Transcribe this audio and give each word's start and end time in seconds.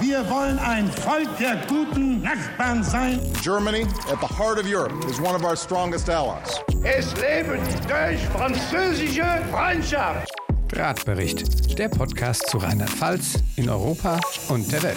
Wir 0.00 0.18
wollen 0.30 0.58
ein 0.58 0.86
Volk 0.86 1.28
der 1.38 1.58
guten 1.68 2.22
Nachbarn 2.22 2.82
sein. 2.82 3.20
Germany, 3.42 3.82
at 4.10 4.18
the 4.20 4.26
heart 4.26 4.58
of 4.58 4.64
Europe, 4.66 4.94
is 5.10 5.20
one 5.20 5.34
of 5.34 5.44
our 5.44 5.54
strongest 5.54 6.08
allies. 6.08 6.58
Es 6.82 7.12
lebe 7.16 7.58
die 7.58 7.86
deutsch-französische 7.86 9.26
Freundschaft. 9.50 10.26
Drahtbericht, 10.68 11.78
der 11.78 11.90
Podcast 11.90 12.48
zu 12.48 12.56
Rheinland-Pfalz 12.56 13.42
in 13.56 13.68
Europa 13.68 14.18
und 14.48 14.72
der 14.72 14.82
Welt. 14.84 14.96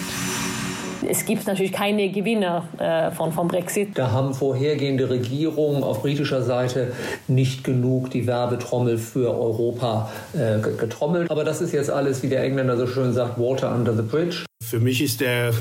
Es 1.06 1.26
gibt 1.26 1.46
natürlich 1.46 1.72
keine 1.72 2.10
Gewinner 2.10 2.66
äh, 2.78 3.10
von, 3.10 3.30
vom 3.30 3.48
Brexit. 3.48 3.98
Da 3.98 4.10
haben 4.10 4.32
vorhergehende 4.32 5.10
Regierungen 5.10 5.82
auf 5.82 6.00
britischer 6.00 6.42
Seite 6.42 6.92
nicht 7.28 7.62
genug 7.62 8.08
die 8.08 8.26
Werbetrommel 8.26 8.96
für 8.96 9.38
Europa 9.38 10.10
äh, 10.32 10.60
getrommelt. 10.60 11.30
Aber 11.30 11.44
das 11.44 11.60
ist 11.60 11.72
jetzt 11.72 11.90
alles, 11.90 12.22
wie 12.22 12.28
der 12.28 12.42
Engländer 12.42 12.78
so 12.78 12.86
schön 12.86 13.12
sagt, 13.12 13.38
Water 13.38 13.74
under 13.74 13.94
the 13.94 14.00
bridge. 14.00 14.46
Für 14.64 14.80
mich 14.80 15.02
ist 15.02 15.20
der 15.20 15.52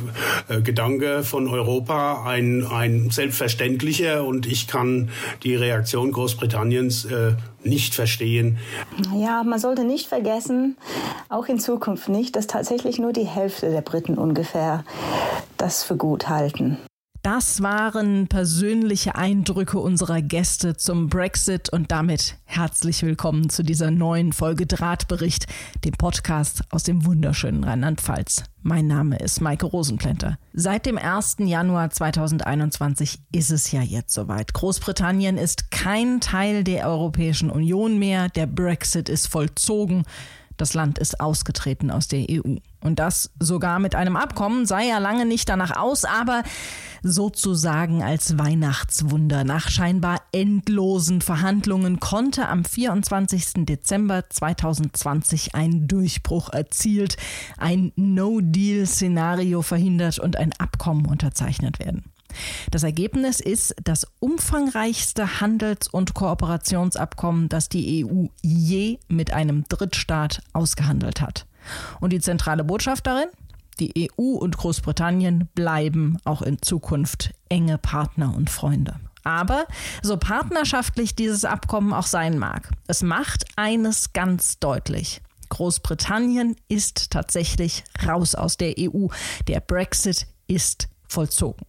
äh, 0.47 0.61
Gedanke 0.61 1.23
von 1.23 1.47
Europa 1.47 2.23
ein, 2.25 2.65
ein 2.65 3.09
selbstverständlicher 3.09 4.23
und 4.23 4.45
ich 4.45 4.67
kann 4.67 5.09
die 5.43 5.55
Reaktion 5.55 6.11
Großbritanniens 6.11 7.05
äh, 7.05 7.33
nicht 7.63 7.95
verstehen. 7.95 8.57
Ja, 9.15 9.43
man 9.43 9.59
sollte 9.59 9.83
nicht 9.83 10.07
vergessen, 10.07 10.77
auch 11.29 11.47
in 11.47 11.59
Zukunft 11.59 12.07
nicht, 12.07 12.35
dass 12.35 12.47
tatsächlich 12.47 12.97
nur 12.97 13.13
die 13.13 13.25
Hälfte 13.25 13.69
der 13.69 13.81
Briten 13.81 14.17
ungefähr 14.17 14.85
das 15.57 15.83
für 15.83 15.97
gut 15.97 16.29
halten. 16.29 16.77
Das 17.23 17.63
waren 17.63 18.27
persönliche 18.27 19.15
Eindrücke 19.15 19.79
unserer 19.79 20.21
Gäste 20.21 20.75
zum 20.75 21.07
Brexit 21.07 21.69
und 21.69 21.89
damit 21.89 22.35
herzlich 22.43 23.01
willkommen 23.01 23.49
zu 23.49 23.63
dieser 23.63 23.91
neuen 23.91 24.33
Folge 24.33 24.65
Drahtbericht, 24.65 25.47
dem 25.85 25.93
Podcast 25.93 26.63
aus 26.69 26.83
dem 26.83 27.05
wunderschönen 27.05 27.63
Rheinland-Pfalz. 27.63 28.43
Mein 28.61 28.87
Name 28.87 29.19
ist 29.19 29.39
Maike 29.39 29.67
Rosenplanter. 29.67 30.37
Seit 30.51 30.85
dem 30.85 30.97
1. 30.97 31.37
Januar 31.39 31.91
2021 31.91 33.19
ist 33.31 33.51
es 33.51 33.71
ja 33.71 33.81
jetzt 33.81 34.13
soweit. 34.13 34.53
Großbritannien 34.53 35.37
ist 35.37 35.71
kein 35.71 36.19
Teil 36.19 36.65
der 36.65 36.89
Europäischen 36.89 37.49
Union 37.49 37.99
mehr. 37.99 38.27
Der 38.27 38.47
Brexit 38.47 39.07
ist 39.07 39.27
vollzogen. 39.27 40.03
Das 40.57 40.73
Land 40.73 40.99
ist 40.99 41.19
ausgetreten 41.19 41.91
aus 41.91 42.07
der 42.07 42.25
EU. 42.29 42.55
Und 42.81 42.99
das 42.99 43.31
sogar 43.39 43.79
mit 43.79 43.95
einem 43.95 44.15
Abkommen, 44.15 44.65
sah 44.65 44.81
ja 44.81 44.97
lange 44.97 45.25
nicht 45.25 45.47
danach 45.49 45.77
aus, 45.77 46.03
aber 46.05 46.43
sozusagen 47.01 48.03
als 48.03 48.37
Weihnachtswunder. 48.37 49.43
Nach 49.43 49.69
scheinbar 49.69 50.21
endlosen 50.31 51.21
Verhandlungen 51.21 51.99
konnte 51.99 52.47
am 52.47 52.65
24. 52.65 53.65
Dezember 53.65 54.29
2020 54.29 55.55
ein 55.55 55.87
Durchbruch 55.87 56.49
erzielt, 56.49 57.17
ein 57.57 57.91
No-Deal-Szenario 57.95 59.61
verhindert 59.61 60.19
und 60.19 60.37
ein 60.37 60.53
Abkommen 60.53 61.05
unterzeichnet 61.05 61.79
werden. 61.79 62.12
Das 62.71 62.83
Ergebnis 62.83 63.39
ist 63.39 63.75
das 63.83 64.07
umfangreichste 64.19 65.41
Handels- 65.41 65.87
und 65.87 66.13
Kooperationsabkommen, 66.13 67.49
das 67.49 67.69
die 67.69 68.05
EU 68.05 68.25
je 68.41 68.99
mit 69.07 69.33
einem 69.33 69.65
Drittstaat 69.69 70.41
ausgehandelt 70.53 71.21
hat. 71.21 71.45
Und 71.99 72.13
die 72.13 72.19
zentrale 72.19 72.63
Botschaft 72.63 73.07
darin? 73.07 73.27
Die 73.79 74.11
EU 74.17 74.35
und 74.35 74.57
Großbritannien 74.57 75.49
bleiben 75.55 76.17
auch 76.25 76.41
in 76.41 76.61
Zukunft 76.61 77.31
enge 77.49 77.77
Partner 77.77 78.35
und 78.35 78.49
Freunde. 78.49 78.99
Aber 79.23 79.65
so 80.01 80.17
partnerschaftlich 80.17 81.15
dieses 81.15 81.45
Abkommen 81.45 81.93
auch 81.93 82.05
sein 82.05 82.37
mag, 82.37 82.69
es 82.87 83.01
macht 83.01 83.45
eines 83.55 84.13
ganz 84.13 84.59
deutlich. 84.59 85.21
Großbritannien 85.49 86.55
ist 86.67 87.11
tatsächlich 87.11 87.83
raus 88.05 88.35
aus 88.35 88.57
der 88.57 88.75
EU. 88.79 89.07
Der 89.47 89.59
Brexit 89.59 90.27
ist 90.47 90.87
vollzogen. 91.07 91.65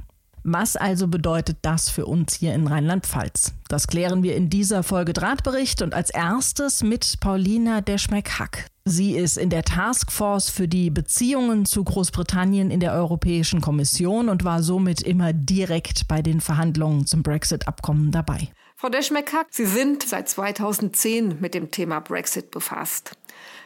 Was 0.46 0.76
also 0.76 1.08
bedeutet 1.08 1.56
das 1.62 1.88
für 1.88 2.04
uns 2.04 2.34
hier 2.34 2.52
in 2.54 2.66
Rheinland-Pfalz? 2.66 3.54
Das 3.68 3.86
klären 3.86 4.22
wir 4.22 4.36
in 4.36 4.50
dieser 4.50 4.82
Folge 4.82 5.14
Drahtbericht 5.14 5.80
und 5.80 5.94
als 5.94 6.10
erstes 6.10 6.82
mit 6.82 7.18
Paulina 7.20 7.80
Deschmeck-Hack. 7.80 8.66
Sie 8.84 9.16
ist 9.16 9.38
in 9.38 9.48
der 9.48 9.62
Taskforce 9.62 10.50
für 10.50 10.68
die 10.68 10.90
Beziehungen 10.90 11.64
zu 11.64 11.82
Großbritannien 11.82 12.70
in 12.70 12.80
der 12.80 12.92
Europäischen 12.92 13.62
Kommission 13.62 14.28
und 14.28 14.44
war 14.44 14.62
somit 14.62 15.00
immer 15.00 15.32
direkt 15.32 16.08
bei 16.08 16.20
den 16.20 16.42
Verhandlungen 16.42 17.06
zum 17.06 17.22
Brexit-Abkommen 17.22 18.10
dabei. 18.10 18.50
Frau 18.76 18.90
Deschmeck-Hack, 18.90 19.46
Sie 19.48 19.64
sind 19.64 20.02
seit 20.02 20.28
2010 20.28 21.40
mit 21.40 21.54
dem 21.54 21.70
Thema 21.70 22.00
Brexit 22.00 22.50
befasst. 22.50 23.16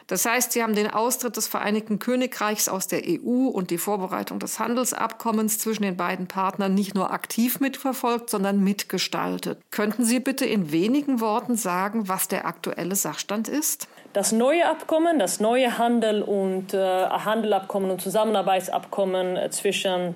Das 0.09 0.25
heißt, 0.25 0.51
sie 0.51 0.63
haben 0.63 0.73
den 0.73 0.89
Austritt 0.89 1.37
des 1.37 1.47
Vereinigten 1.47 1.99
Königreichs 1.99 2.67
aus 2.67 2.87
der 2.87 3.03
EU 3.05 3.47
und 3.47 3.69
die 3.69 3.77
Vorbereitung 3.77 4.39
des 4.39 4.57
Handelsabkommens 4.57 5.59
zwischen 5.59 5.83
den 5.83 5.97
beiden 5.97 6.27
Partnern 6.27 6.73
nicht 6.73 6.95
nur 6.95 7.11
aktiv 7.11 7.59
mitverfolgt, 7.59 8.31
sondern 8.31 8.63
mitgestaltet. 8.63 9.59
Könnten 9.69 10.03
Sie 10.03 10.19
bitte 10.19 10.45
in 10.45 10.71
wenigen 10.71 11.21
Worten 11.21 11.55
sagen, 11.55 12.07
was 12.07 12.27
der 12.27 12.47
aktuelle 12.47 12.95
Sachstand 12.95 13.47
ist? 13.47 13.87
Das 14.13 14.31
neue 14.31 14.67
Abkommen, 14.67 15.19
das 15.19 15.39
neue 15.39 15.77
Handel- 15.77 16.23
und 16.23 16.73
äh, 16.73 16.79
Handelabkommen 16.79 17.91
und 17.91 18.01
Zusammenarbeitsabkommen 18.01 19.51
zwischen 19.51 19.91
äh, 19.91 20.13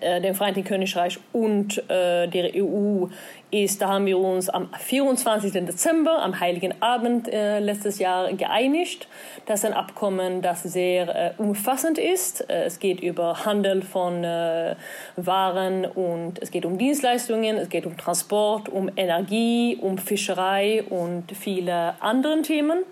dem 0.00 0.34
Vereinigten 0.34 0.64
Königreich 0.64 1.18
und 1.32 1.78
äh, 1.90 2.26
der 2.26 2.52
EU 2.54 3.06
ist, 3.52 3.82
da 3.82 3.88
haben 3.88 4.06
wir 4.06 4.18
uns 4.18 4.48
am 4.48 4.70
24. 4.72 5.52
Dezember, 5.52 6.22
am 6.22 6.40
Heiligen 6.40 6.80
Abend 6.80 7.28
äh, 7.28 7.58
letztes 7.58 7.98
Jahr 7.98 8.32
geeinigt. 8.32 9.08
Das 9.44 9.60
ist 9.60 9.66
ein 9.66 9.74
Abkommen, 9.74 10.40
das 10.40 10.62
sehr 10.62 11.08
äh, 11.14 11.32
umfassend 11.36 11.98
ist. 11.98 12.48
Äh, 12.48 12.64
es 12.64 12.78
geht 12.78 13.00
über 13.00 13.44
Handel 13.44 13.82
von 13.82 14.24
äh, 14.24 14.74
Waren 15.16 15.84
und 15.84 16.40
es 16.40 16.50
geht 16.50 16.64
um 16.64 16.78
Dienstleistungen, 16.78 17.58
es 17.58 17.68
geht 17.68 17.84
um 17.84 17.96
Transport, 17.98 18.70
um 18.70 18.90
Energie, 18.96 19.76
um 19.80 19.98
Fischerei 19.98 20.82
und 20.88 21.32
viele 21.32 21.94
andere 22.00 22.40
Themen. 22.40 22.84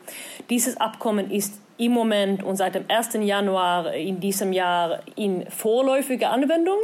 Dieses 0.50 0.76
Abkommen 0.76 1.30
ist 1.30 1.54
im 1.80 1.92
Moment 1.92 2.42
und 2.42 2.56
seit 2.56 2.74
dem 2.74 2.84
1. 2.88 3.14
Januar 3.22 3.94
in 3.94 4.20
diesem 4.20 4.52
Jahr 4.52 5.00
in 5.16 5.46
vorläufiger 5.50 6.30
Anwendung. 6.30 6.78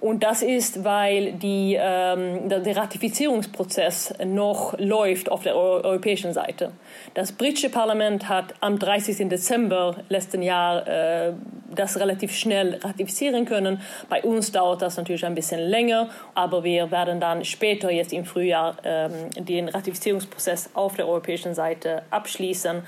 Und 0.00 0.22
das 0.22 0.42
ist, 0.42 0.84
weil 0.84 1.32
die, 1.32 1.78
ähm, 1.80 2.50
der 2.50 2.76
Ratifizierungsprozess 2.76 4.12
noch 4.26 4.74
läuft 4.78 5.30
auf 5.30 5.44
der 5.44 5.56
europäischen 5.56 6.34
Seite. 6.34 6.72
Das 7.14 7.32
britische 7.32 7.70
Parlament 7.70 8.28
hat 8.28 8.54
am 8.60 8.78
30. 8.78 9.30
Dezember 9.30 9.96
letzten 10.10 10.42
Jahr 10.42 10.86
äh, 10.86 11.32
das 11.74 11.98
relativ 11.98 12.36
schnell 12.36 12.78
ratifizieren 12.82 13.46
können. 13.46 13.80
Bei 14.10 14.22
uns 14.22 14.52
dauert 14.52 14.82
das 14.82 14.98
natürlich 14.98 15.24
ein 15.24 15.34
bisschen 15.34 15.60
länger, 15.60 16.10
aber 16.34 16.64
wir 16.64 16.90
werden 16.90 17.18
dann 17.18 17.44
später, 17.44 17.90
jetzt 17.90 18.12
im 18.12 18.26
Frühjahr, 18.26 18.76
ähm, 18.84 19.10
den 19.38 19.68
Ratifizierungsprozess 19.70 20.68
auf 20.74 20.96
der 20.96 21.08
europäischen 21.08 21.54
Seite 21.54 22.02
abschließen. 22.10 22.82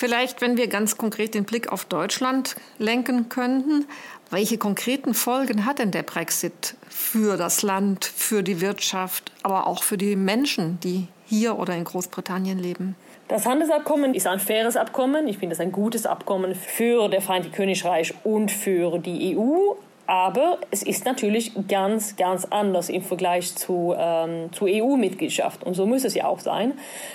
Vielleicht, 0.00 0.40
wenn 0.40 0.56
wir 0.56 0.68
ganz 0.68 0.96
konkret 0.96 1.34
den 1.34 1.44
Blick 1.44 1.70
auf 1.70 1.84
Deutschland 1.84 2.56
lenken 2.78 3.28
könnten, 3.28 3.84
welche 4.30 4.56
konkreten 4.56 5.12
Folgen 5.12 5.66
hat 5.66 5.78
denn 5.78 5.90
der 5.90 6.04
Brexit 6.04 6.74
für 6.88 7.36
das 7.36 7.60
Land, 7.60 8.06
für 8.06 8.42
die 8.42 8.62
Wirtschaft, 8.62 9.30
aber 9.42 9.66
auch 9.66 9.82
für 9.82 9.98
die 9.98 10.16
Menschen, 10.16 10.80
die 10.80 11.08
hier 11.26 11.58
oder 11.58 11.74
in 11.76 11.84
Großbritannien 11.84 12.58
leben? 12.58 12.96
Das 13.28 13.44
Handelsabkommen 13.44 14.14
ist 14.14 14.26
ein 14.26 14.40
faires 14.40 14.78
Abkommen. 14.78 15.28
Ich 15.28 15.36
finde 15.36 15.52
es 15.52 15.60
ein 15.60 15.70
gutes 15.70 16.06
Abkommen 16.06 16.54
für 16.54 17.10
das 17.10 17.22
Vereinigte 17.22 17.54
Königreich 17.54 18.14
und 18.24 18.50
für 18.50 18.96
die 19.00 19.36
EU. 19.36 19.74
Aber 20.10 20.58
es 20.72 20.82
ist 20.82 21.04
natürlich 21.04 21.52
ganz, 21.68 22.16
ganz 22.16 22.44
anders 22.50 22.88
im 22.88 23.00
Vergleich 23.00 23.54
zu, 23.54 23.94
ähm, 23.96 24.52
zu 24.52 24.66
EU-Mitgliedschaft. 24.66 25.62
Und 25.62 25.74
so 25.74 25.86
muss 25.86 26.02
es 26.02 26.16
ja 26.16 26.24
auch 26.24 26.40
sein. 26.40 26.72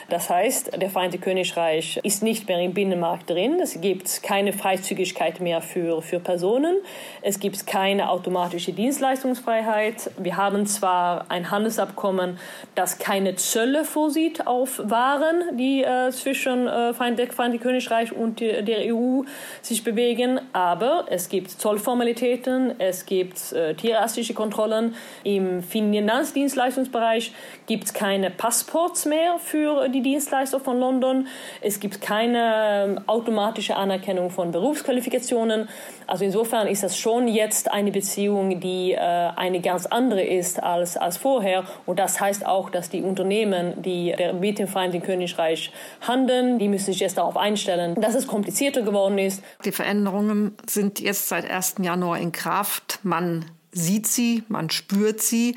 Das 0.08 0.30
heißt, 0.30 0.82
der 0.82 0.90
Vereinigte 0.90 1.18
Königreich 1.18 2.00
ist 2.04 2.24
nicht 2.24 2.48
mehr 2.48 2.62
im 2.62 2.74
Binnenmarkt 2.74 3.30
drin. 3.30 3.60
Es 3.62 3.82
gibt 3.82 4.24
keine 4.24 4.54
Freizügigkeit 4.54 5.42
mehr 5.42 5.60
für, 5.60 6.02
für 6.02 6.22
Personen. 6.22 6.78
Es 7.22 7.42
gibt 7.42 7.68
keine 7.68 8.10
automatische 8.10 8.72
Dienstleistungsfreiheit. 8.72 10.12
Wir 10.18 10.38
haben 10.38 10.66
zwar 10.66 11.30
ein 11.30 11.52
Handelsabkommen, 11.52 12.40
das 12.76 12.98
keine 12.98 13.36
Zölle 13.36 13.84
vorsieht 13.84 14.48
auf 14.48 14.80
Waren, 14.82 15.58
die 15.58 15.84
äh, 15.84 16.12
zwischen 16.12 16.66
äh, 16.66 16.94
Vereinigte 16.94 17.58
Königreich 17.60 18.14
und 18.14 18.40
der 18.40 18.96
EU 18.96 19.24
sich 19.62 19.84
bewegen, 19.84 20.40
aber 20.54 21.08
es 21.10 21.28
gibt 21.28 21.52
Zollformalitäten 21.52 22.85
es 22.88 23.06
gibt 23.06 23.52
äh, 23.54 23.74
tierärztliche 23.76 24.34
Kontrollen. 24.34 24.96
Im 25.24 25.64
Finanzdienstleistungsbereich 25.64 27.34
gibt 27.68 27.86
es 27.86 27.94
keine 27.94 28.30
Passports 28.30 29.06
mehr 29.06 29.38
für 29.40 29.90
die 29.90 30.02
Dienstleister 30.02 30.60
von 30.60 30.80
London. 30.80 31.28
Es 31.62 31.80
gibt 31.80 32.02
keine 32.02 32.98
äh, 33.08 33.10
automatische 33.10 33.76
Anerkennung 33.76 34.30
von 34.30 34.52
Berufsqualifikationen. 34.52 35.70
Also 36.08 36.26
insofern 36.26 36.68
ist 36.68 36.84
das 36.84 36.98
schon 36.98 37.28
jetzt 37.28 37.72
eine 37.72 37.92
Beziehung, 37.92 38.60
die 38.60 38.92
äh, 38.92 39.00
eine 39.00 39.62
ganz 39.62 39.86
andere 39.86 40.24
ist 40.24 40.62
als, 40.62 40.98
als 40.98 41.18
vorher. 41.18 41.64
Und 41.86 42.00
das 42.00 42.20
heißt 42.20 42.46
auch, 42.46 42.70
dass 42.70 42.90
die 42.90 43.02
Unternehmen, 43.02 43.82
die 43.82 44.16
mit 44.40 44.60
dem 44.60 44.68
Vereinigten 44.68 45.06
Königreich 45.06 45.72
handeln, 46.02 46.60
die 46.60 46.68
müssen 46.68 46.86
sich 46.86 47.00
jetzt 47.00 47.18
darauf 47.18 47.38
einstellen, 47.38 47.96
dass 47.96 48.16
es 48.16 48.28
komplizierter 48.28 48.82
geworden 48.82 49.18
ist. 49.18 49.44
Die 49.64 49.72
Veränderungen 49.72 50.56
sind 50.68 51.00
jetzt 51.00 51.30
seit 51.30 51.50
1. 51.50 51.76
Januar 51.82 52.20
in 52.20 52.32
Kraft. 52.32 52.75
Man 53.04 53.46
sieht 53.72 54.08
sie, 54.08 54.44
man 54.48 54.70
spürt 54.70 55.22
sie. 55.22 55.56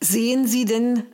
Sehen 0.00 0.46
Sie 0.46 0.64
denn 0.64 1.04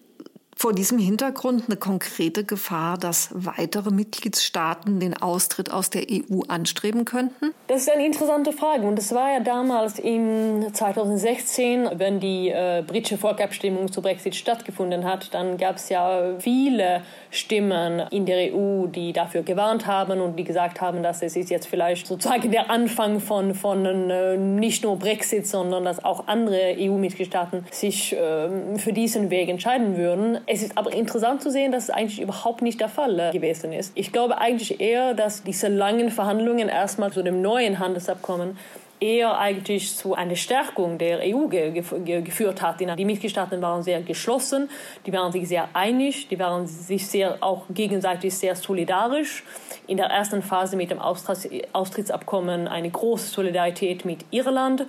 vor 0.58 0.72
diesem 0.72 0.98
Hintergrund 0.98 1.64
eine 1.66 1.76
konkrete 1.76 2.42
Gefahr, 2.42 2.96
dass 2.96 3.28
weitere 3.34 3.90
Mitgliedstaaten 3.90 5.00
den 5.00 5.14
Austritt 5.14 5.70
aus 5.70 5.90
der 5.90 6.04
EU 6.10 6.40
anstreben 6.48 7.04
könnten? 7.04 7.52
Das 7.66 7.82
ist 7.82 7.90
eine 7.90 8.06
interessante 8.06 8.52
Frage. 8.52 8.86
Und 8.86 8.96
das 8.96 9.14
war 9.14 9.34
ja 9.34 9.40
damals 9.40 9.98
im 9.98 10.72
2016, 10.72 11.90
wenn 11.96 12.20
die 12.20 12.48
äh, 12.48 12.82
britische 12.86 13.18
Volksabstimmung 13.18 13.92
zu 13.92 14.00
Brexit 14.00 14.34
stattgefunden 14.34 15.04
hat, 15.04 15.34
dann 15.34 15.58
gab 15.58 15.76
es 15.76 15.90
ja 15.90 16.38
viele 16.38 17.02
Stimmen 17.30 18.04
in 18.10 18.24
der 18.24 18.54
EU, 18.54 18.86
die 18.86 19.12
dafür 19.12 19.42
gewarnt 19.42 19.86
haben 19.86 20.22
und 20.22 20.36
die 20.36 20.44
gesagt 20.44 20.80
haben, 20.80 21.02
dass 21.02 21.20
es 21.20 21.36
ist 21.36 21.50
jetzt 21.50 21.66
vielleicht 21.66 22.06
sozusagen 22.06 22.50
der 22.50 22.70
Anfang 22.70 23.20
von, 23.20 23.54
von 23.54 23.84
äh, 23.84 24.38
nicht 24.38 24.84
nur 24.84 24.98
Brexit, 24.98 25.46
sondern 25.46 25.84
dass 25.84 26.02
auch 26.02 26.28
andere 26.28 26.76
EU-Mitgliedstaaten 26.78 27.66
sich 27.70 28.14
äh, 28.14 28.78
für 28.78 28.94
diesen 28.94 29.28
Weg 29.28 29.50
entscheiden 29.50 29.98
würden. 29.98 30.38
Es 30.46 30.62
ist 30.62 30.78
aber 30.78 30.92
interessant 30.92 31.42
zu 31.42 31.50
sehen, 31.50 31.72
dass 31.72 31.84
es 31.84 31.90
eigentlich 31.90 32.20
überhaupt 32.20 32.62
nicht 32.62 32.80
der 32.80 32.88
Fall 32.88 33.18
äh, 33.18 33.32
gewesen 33.32 33.72
ist. 33.72 33.92
Ich 33.96 34.12
glaube 34.12 34.38
eigentlich 34.38 34.80
eher, 34.80 35.12
dass 35.14 35.42
diese 35.42 35.68
langen 35.68 36.10
Verhandlungen 36.10 36.68
erstmal 36.68 37.12
zu 37.12 37.22
dem 37.22 37.42
neuen 37.42 37.80
Handelsabkommen 37.80 38.56
eher 39.00 39.38
eigentlich 39.38 39.94
zu 39.94 40.14
einer 40.14 40.36
Stärkung 40.36 40.98
der 40.98 41.20
EU 41.22 41.48
ge 41.48 41.70
ge 41.72 42.22
geführt 42.22 42.62
hat. 42.62 42.80
Die 42.80 43.04
Mitgliedstaaten 43.04 43.60
waren 43.60 43.82
sehr 43.82 44.00
geschlossen, 44.00 44.70
die 45.04 45.12
waren 45.12 45.32
sich 45.32 45.48
sehr 45.48 45.68
einig, 45.74 46.28
die 46.28 46.38
waren 46.38 46.66
sich 46.66 47.06
sehr 47.06 47.38
auch 47.42 47.64
gegenseitig 47.70 48.34
sehr 48.34 48.56
solidarisch. 48.56 49.44
In 49.86 49.98
der 49.98 50.06
ersten 50.06 50.42
Phase 50.42 50.76
mit 50.76 50.90
dem 50.90 50.98
Austrittsabkommen 50.98 52.68
eine 52.68 52.90
große 52.90 53.28
Solidarität 53.28 54.04
mit 54.04 54.24
Irland. 54.30 54.86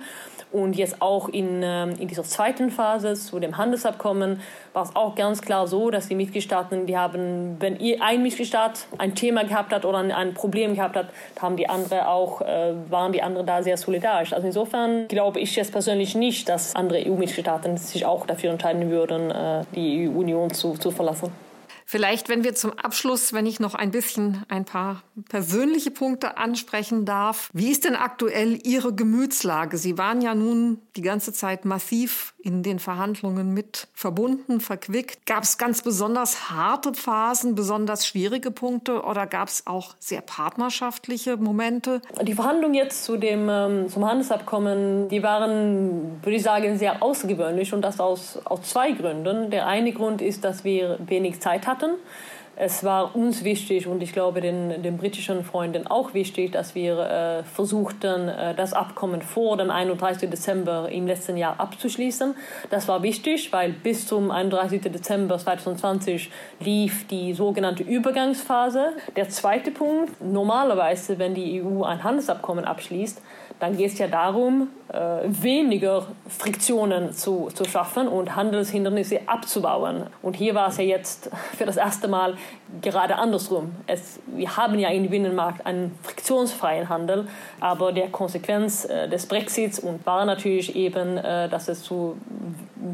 Und 0.50 0.76
jetzt 0.76 1.02
auch 1.02 1.28
in, 1.28 1.62
ähm, 1.62 1.94
in 1.98 2.08
dieser 2.08 2.24
zweiten 2.24 2.70
Phase 2.70 3.14
zu 3.14 3.38
dem 3.38 3.58
Handelsabkommen 3.58 4.40
war 4.72 4.84
es 4.84 4.96
auch 4.96 5.14
ganz 5.14 5.42
klar 5.42 5.66
so, 5.66 5.90
dass 5.90 6.08
die 6.08 6.14
Mitgliedstaaten, 6.14 6.86
die 6.86 6.96
haben, 6.96 7.56
wenn 7.60 7.78
ein 8.00 8.22
Mitgliedstaat 8.22 8.86
ein 8.96 9.14
Thema 9.14 9.44
gehabt 9.44 9.72
hat 9.72 9.84
oder 9.84 9.98
ein 9.98 10.34
Problem 10.34 10.74
gehabt 10.74 10.96
hat, 10.96 11.08
haben 11.40 11.56
die 11.56 11.68
andere 11.68 12.08
auch, 12.08 12.40
äh, 12.40 12.72
waren 12.88 13.12
die 13.12 13.22
anderen 13.22 13.46
da 13.46 13.62
sehr 13.62 13.76
solidarisch. 13.76 14.32
Also 14.32 14.46
insofern 14.46 15.08
glaube 15.08 15.40
ich 15.40 15.54
jetzt 15.56 15.72
persönlich 15.72 16.14
nicht, 16.14 16.48
dass 16.48 16.74
andere 16.74 17.06
EU-Mitgliedstaaten 17.06 17.76
sich 17.76 18.06
auch 18.06 18.26
dafür 18.26 18.50
entscheiden 18.50 18.90
würden, 18.90 19.30
äh, 19.30 19.64
die 19.74 20.08
EU-Union 20.08 20.50
zu, 20.52 20.74
zu 20.74 20.90
verlassen. 20.90 21.47
Vielleicht, 21.90 22.28
wenn 22.28 22.44
wir 22.44 22.54
zum 22.54 22.72
Abschluss, 22.72 23.32
wenn 23.32 23.46
ich 23.46 23.60
noch 23.60 23.74
ein 23.74 23.90
bisschen 23.90 24.44
ein 24.50 24.66
paar 24.66 25.02
persönliche 25.30 25.90
Punkte 25.90 26.36
ansprechen 26.36 27.06
darf. 27.06 27.48
Wie 27.54 27.70
ist 27.70 27.86
denn 27.86 27.96
aktuell 27.96 28.58
Ihre 28.62 28.94
Gemütslage? 28.94 29.78
Sie 29.78 29.96
waren 29.96 30.20
ja 30.20 30.34
nun 30.34 30.82
die 30.96 31.00
ganze 31.00 31.32
Zeit 31.32 31.64
massiv 31.64 32.34
in 32.40 32.62
den 32.62 32.78
Verhandlungen 32.78 33.52
mit 33.54 33.88
verbunden, 33.94 34.60
verquickt. 34.60 35.26
Gab 35.26 35.42
es 35.42 35.58
ganz 35.58 35.82
besonders 35.82 36.50
harte 36.50 36.94
Phasen, 36.94 37.54
besonders 37.54 38.06
schwierige 38.06 38.50
Punkte 38.50 39.02
oder 39.02 39.26
gab 39.26 39.48
es 39.48 39.66
auch 39.66 39.96
sehr 39.98 40.20
partnerschaftliche 40.20 41.36
Momente? 41.36 42.00
Die 42.22 42.34
Verhandlungen 42.34 42.74
jetzt 42.74 43.04
zu 43.04 43.16
dem, 43.16 43.48
ähm, 43.48 43.88
zum 43.88 44.06
Handelsabkommen, 44.06 45.08
die 45.08 45.22
waren, 45.22 46.20
würde 46.22 46.36
ich 46.36 46.42
sagen, 46.42 46.78
sehr 46.78 47.02
außergewöhnlich 47.02 47.74
und 47.74 47.82
das 47.82 47.98
aus, 47.98 48.38
aus 48.44 48.62
zwei 48.62 48.92
Gründen. 48.92 49.50
Der 49.50 49.66
eine 49.66 49.92
Grund 49.92 50.22
ist, 50.22 50.44
dass 50.44 50.64
wir 50.64 50.98
wenig 51.06 51.40
Zeit 51.40 51.66
hatten 51.66 51.78
hatten. 51.78 51.90
Es 52.60 52.82
war 52.82 53.14
uns 53.14 53.44
wichtig 53.44 53.86
und 53.86 54.02
ich 54.02 54.12
glaube 54.12 54.40
den, 54.40 54.82
den 54.82 54.98
britischen 54.98 55.44
Freunden 55.44 55.86
auch 55.86 56.12
wichtig, 56.12 56.50
dass 56.50 56.74
wir 56.74 56.98
äh, 56.98 57.44
versuchten, 57.44 58.28
äh, 58.28 58.52
das 58.52 58.72
Abkommen 58.72 59.22
vor 59.22 59.56
dem 59.56 59.70
31. 59.70 60.28
Dezember 60.28 60.88
im 60.90 61.06
letzten 61.06 61.36
Jahr 61.36 61.60
abzuschließen. 61.60 62.34
Das 62.68 62.88
war 62.88 63.04
wichtig, 63.04 63.52
weil 63.52 63.70
bis 63.70 64.08
zum 64.08 64.32
31. 64.32 64.82
Dezember 64.82 65.38
2020 65.38 66.32
lief 66.58 67.06
die 67.06 67.32
sogenannte 67.32 67.84
Übergangsphase. 67.84 68.94
Der 69.14 69.28
zweite 69.28 69.70
Punkt, 69.70 70.20
normalerweise, 70.20 71.20
wenn 71.20 71.36
die 71.36 71.62
EU 71.62 71.84
ein 71.84 72.02
Handelsabkommen 72.02 72.64
abschließt, 72.64 73.22
dann 73.60 73.76
geht 73.76 73.92
es 73.92 73.98
ja 73.98 74.06
darum, 74.06 74.68
äh, 74.92 74.96
weniger 75.26 76.06
Friktionen 76.28 77.12
zu, 77.12 77.50
zu 77.52 77.64
schaffen 77.64 78.08
und 78.08 78.36
Handelshindernisse 78.36 79.20
abzubauen. 79.26 80.06
Und 80.22 80.34
hier 80.34 80.54
war 80.54 80.68
es 80.68 80.76
ja 80.78 80.84
jetzt 80.84 81.30
für 81.56 81.66
das 81.66 81.76
erste 81.76 82.08
Mal 82.08 82.36
gerade 82.80 83.16
andersrum. 83.16 83.72
Es, 83.86 84.20
wir 84.26 84.56
haben 84.56 84.78
ja 84.78 84.90
im 84.90 85.08
Binnenmarkt 85.10 85.66
einen 85.66 85.98
friktionsfreien 86.02 86.88
Handel, 86.88 87.26
aber 87.60 87.92
der 87.92 88.08
Konsequenz 88.08 88.84
äh, 88.84 89.08
des 89.08 89.26
Brexits 89.26 89.78
und 89.78 90.04
war 90.06 90.24
natürlich 90.24 90.76
eben, 90.76 91.16
äh, 91.16 91.48
dass 91.48 91.68
es 91.68 91.82
zu 91.82 92.16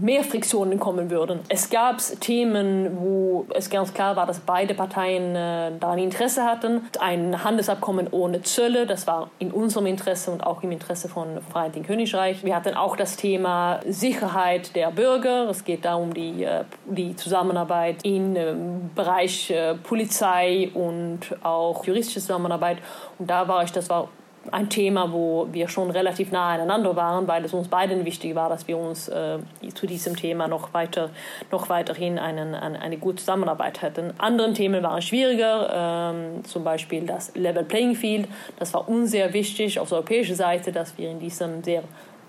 mehr 0.01 0.25
Friktionen 0.25 0.79
kommen 0.79 1.11
würden. 1.11 1.41
Es 1.49 1.71
gab 1.71 1.99
Themen, 2.21 2.99
wo 2.99 3.47
es 3.55 3.71
ganz 3.71 3.93
klar 3.95 4.17
war, 4.17 4.27
dass 4.27 4.41
beide 4.41 4.75
Parteien 4.75 5.35
äh, 5.35 5.73
daran 5.79 5.99
Interesse 5.99 6.45
hatten. 6.45 6.83
Ein 7.01 7.45
Handelsabkommen 7.45 8.09
ohne 8.11 8.43
Zölle, 8.43 8.87
das 8.87 9.07
war 9.07 9.31
in 9.39 9.51
unserem 9.51 9.87
Interesse 9.87 10.31
und 10.31 10.45
auch 10.45 10.63
im 10.63 10.73
Interesse 10.73 11.09
von 11.09 11.41
Vereinigten 11.51 11.85
Königreich. 11.85 12.45
Wir 12.45 12.57
hatten 12.57 12.75
auch 12.75 12.97
das 12.97 13.17
Thema 13.17 13.81
Sicherheit 13.89 14.75
der 14.75 14.91
Bürger. 14.91 15.49
Es 15.49 15.65
geht 15.65 15.85
darum, 15.85 16.15
die, 16.15 16.45
äh, 16.45 16.65
die 16.87 17.17
Zusammenarbeit 17.17 17.97
im 18.05 18.37
äh, 18.37 18.55
Bereich 18.95 19.53
Polizei 19.83 20.71
und 20.75 21.21
auch 21.43 21.85
juristische 21.85 22.21
Zusammenarbeit. 22.21 22.79
Und 23.19 23.29
da 23.29 23.47
war 23.49 23.65
ich, 23.65 23.73
das 23.73 23.89
war 23.89 24.09
ein 24.51 24.69
Thema, 24.69 25.13
wo 25.13 25.49
wir 25.53 25.69
schon 25.69 25.91
relativ 25.91 26.33
nah 26.33 26.51
aneinander 26.51 26.97
waren, 26.97 27.27
weil 27.27 27.45
es 27.45 27.53
uns 27.53 27.69
beiden 27.69 28.05
wichtig 28.05 28.35
war, 28.35 28.49
dass 28.49 28.69
wir 28.69 28.77
uns 28.77 29.09
äh, 29.09 29.39
zu 29.75 29.87
diesem 29.87 30.17
Thema 30.17 30.49
noch, 30.49 30.75
weiter, 30.75 31.11
noch 31.51 31.69
weiterhin 31.69 32.19
einen, 32.19 32.55
eine, 32.55 32.81
eine 32.81 32.97
gute 32.97 33.17
Zusammenarbeit 33.17 33.83
hätten. 33.83 34.13
Andere 34.19 34.53
Themen 34.53 34.83
waren 34.83 35.03
schwieriger, 35.03 36.13
ähm, 36.15 36.45
zum 36.45 36.65
Beispiel 36.65 37.07
das 37.07 37.35
Level 37.35 37.65
Playing 37.65 37.95
Field. 37.95 38.29
Das 38.59 38.75
war 38.75 38.89
uns 38.89 39.11
sehr 39.11 39.33
wichtig 39.33 39.79
auf 39.79 39.89
der 39.89 39.99
europäischen 39.99 40.37
Seite, 40.37 40.73
dass 40.73 40.97
wir 40.99 41.11
in 41.11 41.19
diesem 41.19 41.63
sehr 41.63 41.83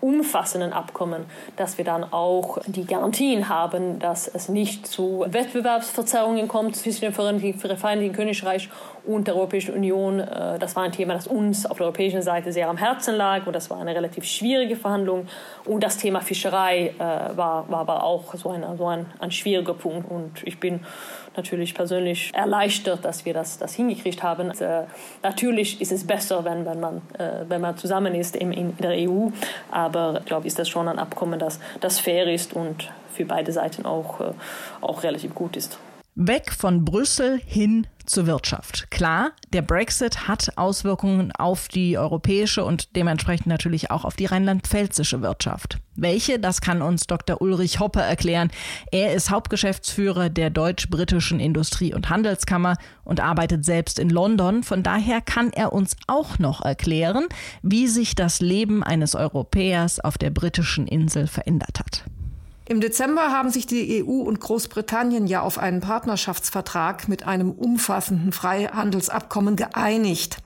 umfassenden 0.05 0.71
Abkommen, 0.71 1.25
dass 1.55 1.79
wir 1.79 1.85
dann 1.85 2.03
auch 2.03 2.59
die 2.67 2.85
Garantien 2.85 3.49
haben, 3.49 3.97
dass 3.97 4.27
es 4.27 4.49
nicht 4.49 4.85
zu 4.85 5.25
Wettbewerbsverzerrungen 5.27 6.47
kommt 6.47 6.75
zwischen 6.75 7.01
dem 7.01 7.13
Vereinigten 7.13 8.13
Königreich 8.13 8.69
und 9.03 9.27
der 9.27 9.35
Europäischen 9.35 9.73
Union. 9.73 10.19
Äh, 10.19 10.59
das 10.59 10.75
war 10.75 10.83
ein 10.83 10.91
Thema, 10.91 11.15
das 11.15 11.25
uns 11.25 11.65
auf 11.65 11.77
der 11.77 11.87
europäischen 11.87 12.21
Seite 12.21 12.51
sehr 12.51 12.69
am 12.69 12.77
Herzen 12.77 13.15
lag 13.15 13.47
und 13.47 13.53
das 13.53 13.71
war 13.71 13.79
eine 13.79 13.95
relativ 13.95 14.25
schwierige 14.25 14.75
Verhandlung. 14.75 15.27
Und 15.65 15.83
das 15.83 15.97
Thema 15.97 16.21
Fischerei 16.21 16.93
äh, 16.99 16.99
war, 16.99 17.67
war 17.69 17.79
aber 17.79 18.03
auch 18.03 18.35
so 18.35 18.49
ein, 18.49 18.63
so 18.77 18.85
ein, 18.85 19.07
ein 19.19 19.31
schwieriger 19.31 19.73
Punkt. 19.73 20.09
Und 20.11 20.43
ich 20.43 20.59
bin 20.59 20.81
natürlich 21.37 21.73
persönlich 21.73 22.31
erleichtert, 22.33 23.05
dass 23.05 23.25
wir 23.25 23.33
das, 23.33 23.57
das 23.57 23.73
hingekriegt 23.73 24.23
haben. 24.23 24.51
Äh, 24.51 24.83
natürlich 25.23 25.81
ist 25.81 25.91
es 25.91 26.05
besser, 26.05 26.45
wenn, 26.45 26.65
wenn, 26.65 26.79
man, 26.79 26.97
äh, 27.17 27.45
wenn 27.47 27.61
man 27.61 27.77
zusammen 27.77 28.15
ist 28.15 28.35
in, 28.35 28.51
in 28.51 28.77
der 28.77 29.09
EU, 29.09 29.29
aber 29.71 30.19
ich 30.19 30.25
glaube, 30.25 30.47
ist 30.47 30.59
das 30.59 30.69
schon 30.69 30.87
ein 30.87 30.99
Abkommen, 30.99 31.39
das, 31.39 31.59
das 31.81 31.99
fair 31.99 32.31
ist 32.31 32.53
und 32.53 32.89
für 33.13 33.25
beide 33.25 33.51
Seiten 33.51 33.85
auch, 33.85 34.19
äh, 34.21 34.33
auch 34.81 35.03
relativ 35.03 35.33
gut 35.33 35.55
ist. 35.57 35.79
Weg 36.17 36.53
von 36.53 36.85
Brüssel 36.85 37.41
hin 37.45 37.87
zur 38.05 38.25
Wirtschaft. 38.25 38.89
Klar, 38.89 39.31
der 39.51 39.61
Brexit 39.61 40.29
hat 40.29 40.53
Auswirkungen 40.55 41.33
auf 41.33 41.67
die 41.67 41.97
europäische 41.97 42.63
und 42.63 42.95
dementsprechend 42.95 43.47
natürlich 43.47 43.91
auch 43.91 44.05
auf 44.05 44.15
die 44.15 44.25
rheinland-pfälzische 44.25 45.21
Wirtschaft. 45.21 45.79
Welche, 45.97 46.39
das 46.39 46.61
kann 46.61 46.81
uns 46.81 47.07
Dr. 47.07 47.41
Ulrich 47.41 47.81
Hoppe 47.81 47.99
erklären. 47.99 48.49
Er 48.93 49.13
ist 49.13 49.29
Hauptgeschäftsführer 49.29 50.29
der 50.29 50.51
Deutsch-Britischen 50.51 51.41
Industrie- 51.41 51.93
und 51.93 52.09
Handelskammer 52.09 52.77
und 53.03 53.19
arbeitet 53.19 53.65
selbst 53.65 53.99
in 53.99 54.09
London. 54.09 54.63
Von 54.63 54.83
daher 54.83 55.19
kann 55.19 55.51
er 55.51 55.73
uns 55.73 55.97
auch 56.07 56.39
noch 56.39 56.63
erklären, 56.63 57.25
wie 57.61 57.87
sich 57.87 58.15
das 58.15 58.39
Leben 58.39 58.83
eines 58.83 59.15
Europäers 59.15 59.99
auf 59.99 60.17
der 60.17 60.29
britischen 60.29 60.87
Insel 60.87 61.27
verändert 61.27 61.79
hat. 61.79 62.05
Im 62.67 62.81
Dezember 62.81 63.31
haben 63.31 63.51
sich 63.51 63.67
die 63.67 64.03
EU 64.03 64.21
und 64.21 64.39
Großbritannien 64.39 65.27
ja 65.27 65.41
auf 65.41 65.59
einen 65.59 65.81
Partnerschaftsvertrag 65.81 67.07
mit 67.07 67.27
einem 67.27 67.51
umfassenden 67.51 68.31
Freihandelsabkommen 68.31 69.55
geeinigt. 69.55 70.37